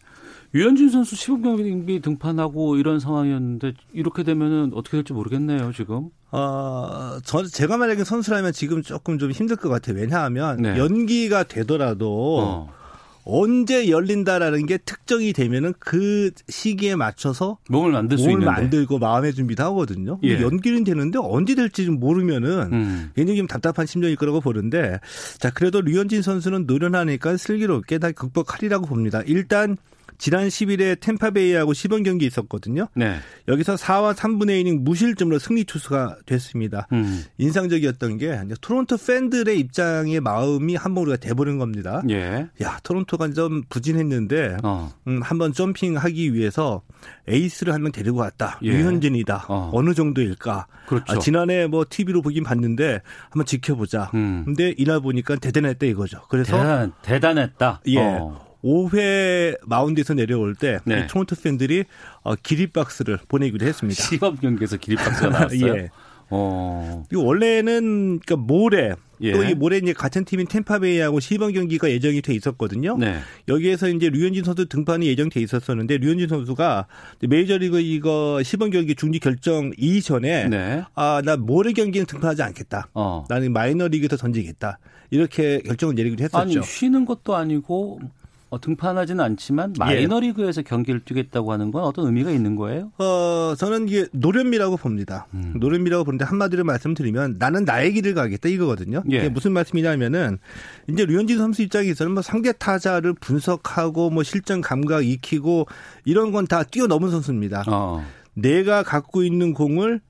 류현진 0.56 0.88
선수 0.88 1.16
시범 1.16 1.42
경기 1.42 2.00
등판하고 2.00 2.76
이런 2.76 2.98
상황이었는데 2.98 3.74
이렇게 3.92 4.22
되면은 4.22 4.72
어떻게 4.72 4.96
될지 4.96 5.12
모르겠네요, 5.12 5.70
지금. 5.72 6.08
어, 6.30 7.18
저, 7.24 7.44
제가 7.44 7.76
만약에 7.76 8.04
선수라면 8.04 8.52
지금 8.52 8.80
조금 8.80 9.18
좀 9.18 9.30
힘들 9.30 9.56
것 9.56 9.68
같아요. 9.68 9.96
왜냐하면 9.96 10.62
네. 10.62 10.78
연기가 10.78 11.42
되더라도 11.42 12.38
어. 12.40 12.76
언제 13.24 13.90
열린다라는 13.90 14.64
게 14.64 14.78
특정이 14.78 15.34
되면은 15.34 15.74
그 15.78 16.30
시기에 16.48 16.94
맞춰서 16.94 17.58
몸을 17.68 17.92
만들 17.92 18.16
수 18.16 18.28
몸을 18.28 18.46
만들고 18.46 18.98
마음의 18.98 19.34
준비도 19.34 19.62
하거든요. 19.64 20.18
예. 20.22 20.40
연기는 20.40 20.84
되는데 20.84 21.18
언제 21.20 21.54
될지 21.54 21.84
좀 21.84 22.00
모르면은 22.00 22.72
음. 22.72 23.10
굉장히 23.14 23.38
좀 23.38 23.46
답답한 23.46 23.84
심정일 23.84 24.16
거라고 24.16 24.40
보는데 24.40 25.00
자 25.38 25.50
그래도 25.50 25.82
류현진 25.82 26.22
선수는 26.22 26.66
노련하니까 26.66 27.36
슬기롭게 27.36 27.98
다 27.98 28.12
극복하리라고 28.12 28.86
봅니다. 28.86 29.22
일단 29.26 29.76
지난 30.18 30.48
10일에 30.48 30.98
템파베이하고 31.00 31.72
시범 31.72 32.02
경기 32.02 32.26
있었거든요. 32.26 32.88
네. 32.94 33.16
여기서 33.48 33.74
4와 33.74 34.14
3분의 34.14 34.62
1이닝 34.64 34.80
무실점으로 34.82 35.38
승리 35.38 35.64
투수가 35.64 36.18
됐습니다. 36.26 36.86
음. 36.92 37.24
인상적이었던 37.38 38.18
게 38.18 38.40
토론토 38.60 38.96
팬들의 38.96 39.58
입장의 39.58 40.20
마음이 40.20 40.74
한 40.76 40.94
번 40.94 41.04
우리가 41.04 41.16
돼버린 41.18 41.58
겁니다. 41.58 42.02
예. 42.10 42.48
야 42.62 42.78
토론토가 42.82 43.32
좀 43.32 43.62
부진했는데 43.68 44.56
어. 44.62 44.92
음, 45.06 45.20
한번 45.22 45.52
점핑하기 45.52 46.32
위해서 46.34 46.82
에이스를 47.28 47.72
한 47.74 47.82
명 47.82 47.92
데리고 47.92 48.18
왔다. 48.18 48.58
예. 48.64 48.68
유현진이다. 48.68 49.46
어. 49.48 49.82
느 49.82 49.92
정도일까? 49.94 50.66
그렇죠. 50.86 51.04
아, 51.12 51.18
지난해 51.18 51.66
뭐 51.66 51.84
TV로 51.88 52.22
보긴 52.22 52.42
봤는데 52.44 53.00
한번 53.30 53.44
지켜보자. 53.46 54.10
음. 54.14 54.42
근데 54.44 54.74
이날 54.78 55.00
보니까 55.00 55.36
대단했다 55.36 55.86
이거죠. 55.86 56.22
그래서 56.28 56.56
대단, 56.56 56.92
대단했다. 57.02 57.80
예. 57.88 57.98
어. 58.00 58.45
5회 58.66 59.58
마운드에서 59.64 60.14
내려올 60.14 60.54
때 60.54 60.78
네. 60.84 61.06
토론토 61.06 61.36
팬들이 61.36 61.84
어, 62.22 62.34
기립박스를 62.34 63.18
보내기도 63.28 63.64
했습니다. 63.64 64.02
시범 64.02 64.36
경기에서 64.36 64.76
기립박스가 64.76 65.28
나왔어요. 65.28 65.66
예. 65.76 65.90
어. 66.30 67.04
이 67.12 67.16
원래는 67.16 68.20
그러니까 68.24 68.36
모레 68.36 68.94
예. 69.20 69.32
또이 69.32 69.54
모레 69.54 69.78
이제 69.78 69.92
같은 69.92 70.24
팀인 70.24 70.46
템파베이하고 70.46 71.20
시범 71.20 71.52
경기가 71.52 71.90
예정이 71.90 72.20
돼 72.20 72.34
있었거든요. 72.34 72.96
네. 72.98 73.18
여기에서 73.48 73.88
이제 73.88 74.10
류현진 74.10 74.44
선수 74.44 74.66
등판이 74.66 75.06
예정돼 75.06 75.40
있었었는데 75.40 75.98
류현진 75.98 76.28
선수가 76.28 76.86
메이저리그 77.28 77.80
이거 77.80 78.42
시범 78.42 78.70
경기 78.70 78.94
중지 78.94 79.20
결정 79.20 79.72
이전에 79.78 80.48
네. 80.48 80.82
아나 80.94 81.36
모레 81.36 81.72
경기는 81.72 82.06
등판하지 82.06 82.42
않겠다. 82.42 82.88
어. 82.94 83.24
나는 83.28 83.52
마이너리그에서 83.52 84.16
던지겠다. 84.16 84.78
이렇게 85.10 85.60
결정을 85.60 85.94
내리기도 85.94 86.24
했었죠. 86.24 86.38
아니 86.38 86.62
쉬는 86.62 87.04
것도 87.04 87.36
아니고 87.36 88.00
어, 88.48 88.60
등판하지는 88.60 89.22
않지만 89.24 89.74
예. 89.74 89.78
마이너리그에서 89.78 90.60
예. 90.60 90.62
경기를 90.62 91.00
뛰겠다고 91.00 91.52
하는 91.52 91.72
건 91.72 91.82
어떤 91.82 92.06
의미가 92.06 92.30
있는 92.30 92.54
거예요? 92.54 92.92
어, 92.98 93.54
저는 93.58 93.88
이게 93.88 94.06
노련미라고 94.12 94.76
봅니다. 94.76 95.26
음. 95.34 95.54
노련미라고 95.58 96.04
보는데 96.04 96.24
한마디로 96.24 96.62
말씀드리면 96.64 97.36
나는 97.40 97.64
나의 97.64 97.92
길을 97.92 98.14
가겠다 98.14 98.48
이거거든요. 98.48 99.02
예. 99.10 99.16
이게 99.16 99.28
무슨 99.28 99.52
말씀이냐면은 99.52 100.38
이제 100.88 101.04
류현진 101.04 101.38
선수 101.38 101.62
입장에서는 101.62 102.12
뭐 102.12 102.22
상대 102.22 102.52
타자를 102.52 103.14
분석하고 103.14 104.10
뭐 104.10 104.22
실전 104.22 104.60
감각 104.60 105.04
익히고 105.04 105.66
이런 106.04 106.30
건 106.32 106.46
다 106.46 106.62
뛰어넘은 106.62 107.10
선수입니다. 107.10 107.64
어. 107.66 108.04
내가 108.34 108.84
갖고 108.84 109.24
있는 109.24 109.52
공을 109.54 110.00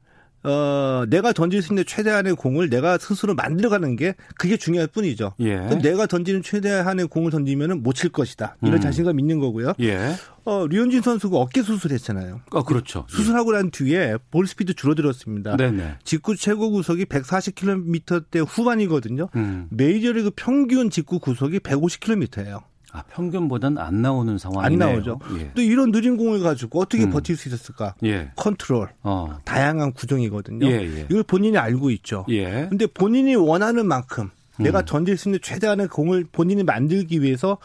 어, 0.48 1.04
내가 1.08 1.32
던질 1.32 1.60
수 1.60 1.72
있는 1.72 1.84
최대한의 1.84 2.36
공을 2.36 2.70
내가 2.70 2.98
스스로 2.98 3.34
만들어가는 3.34 3.96
게 3.96 4.14
그게 4.38 4.56
중요할 4.56 4.86
뿐이죠. 4.86 5.34
예. 5.40 5.56
내가 5.56 6.06
던지는 6.06 6.42
최대한의 6.42 7.08
공을 7.08 7.30
던지면은 7.32 7.82
못 7.82 7.96
칠 7.96 8.10
것이다. 8.10 8.56
이런 8.62 8.74
음. 8.74 8.80
자신감 8.80 9.18
있는 9.18 9.38
거고요. 9.40 9.72
예. 9.80 10.14
어, 10.44 10.66
류현진 10.66 11.00
선수가 11.02 11.36
어깨 11.38 11.62
수술했잖아요. 11.62 12.42
아, 12.52 12.62
그렇죠. 12.62 13.06
수술하고 13.08 13.52
난 13.52 13.70
뒤에 13.70 14.16
볼 14.30 14.46
스피드 14.46 14.74
줄어들었습니다. 14.74 15.56
네네. 15.56 15.96
직구 16.04 16.36
최고 16.36 16.70
구속이 16.70 17.06
140km대 17.06 18.44
후반이거든요. 18.46 19.28
음. 19.34 19.66
메이저리그 19.70 20.30
평균 20.36 20.90
직구 20.90 21.18
구속이 21.18 21.58
150km예요. 21.60 22.62
아, 22.96 23.02
평균보다는 23.10 23.76
안 23.76 24.00
나오는 24.00 24.38
상황이네요. 24.38 24.88
안 24.88 24.94
나오죠. 24.94 25.18
예. 25.38 25.50
또 25.54 25.60
이런 25.60 25.92
느린 25.92 26.16
공을 26.16 26.40
가지고 26.40 26.80
어떻게 26.80 27.04
음. 27.04 27.10
버틸 27.10 27.36
수 27.36 27.48
있었을까? 27.48 27.94
예. 28.04 28.30
컨트롤, 28.36 28.88
어. 29.02 29.38
다양한 29.44 29.92
구종이거든요. 29.92 30.66
예, 30.66 30.80
예. 30.80 31.06
이걸 31.10 31.22
본인이 31.22 31.58
알고 31.58 31.90
있죠. 31.90 32.24
예. 32.30 32.66
근데 32.70 32.86
본인이 32.86 33.34
원하는 33.34 33.86
만큼 33.86 34.30
음. 34.58 34.62
내가 34.62 34.82
던질 34.82 35.18
수 35.18 35.28
있는 35.28 35.40
최대한의 35.42 35.88
공을 35.88 36.26
본인이 36.32 36.62
만들기 36.62 37.20
위해서 37.20 37.58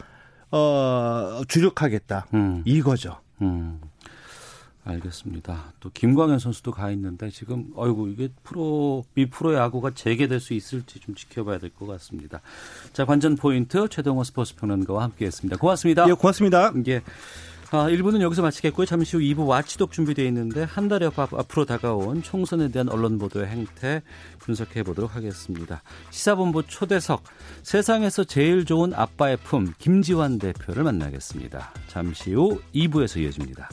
어, 0.50 1.40
주력하겠다. 1.48 2.26
음. 2.34 2.62
이거죠. 2.66 3.16
음. 3.40 3.80
알겠습니다. 4.84 5.74
또 5.80 5.90
김광현 5.90 6.38
선수도 6.38 6.72
가 6.72 6.90
있는데 6.90 7.30
지금 7.30 7.70
어이구 7.76 8.08
이게 8.10 8.28
프로 8.42 9.04
미프로 9.14 9.54
야구가 9.54 9.90
재개될 9.92 10.40
수 10.40 10.54
있을지 10.54 10.98
좀 10.98 11.14
지켜봐야 11.14 11.58
될 11.58 11.70
것 11.70 11.86
같습니다. 11.86 12.40
자 12.92 13.04
관전 13.04 13.36
포인트 13.36 13.88
최동호 13.88 14.24
스포츠 14.24 14.54
평론가와 14.56 15.04
함께했습니다. 15.04 15.56
고맙습니다. 15.58 16.08
예, 16.08 16.12
고맙습니다. 16.12 16.72
예. 16.88 17.02
아, 17.74 17.88
1부는 17.88 18.20
여기서 18.20 18.42
마치겠고요. 18.42 18.84
잠시 18.84 19.16
후 19.16 19.22
2부 19.22 19.46
와치독 19.46 19.92
준비되어 19.92 20.26
있는데 20.26 20.62
한 20.64 20.88
달여 20.88 21.10
앞으로 21.16 21.64
다가온 21.64 22.22
총선에 22.22 22.68
대한 22.68 22.90
언론 22.90 23.16
보도의 23.18 23.46
행태 23.46 24.02
분석해 24.40 24.82
보도록 24.82 25.16
하겠습니다. 25.16 25.82
시사본부 26.10 26.64
초대석 26.66 27.22
세상에서 27.62 28.24
제일 28.24 28.66
좋은 28.66 28.92
아빠의 28.92 29.38
품 29.38 29.72
김지환 29.78 30.38
대표를 30.38 30.82
만나겠습니다. 30.82 31.72
잠시 31.88 32.34
후 32.34 32.60
2부에서 32.74 33.22
이어집니다. 33.22 33.70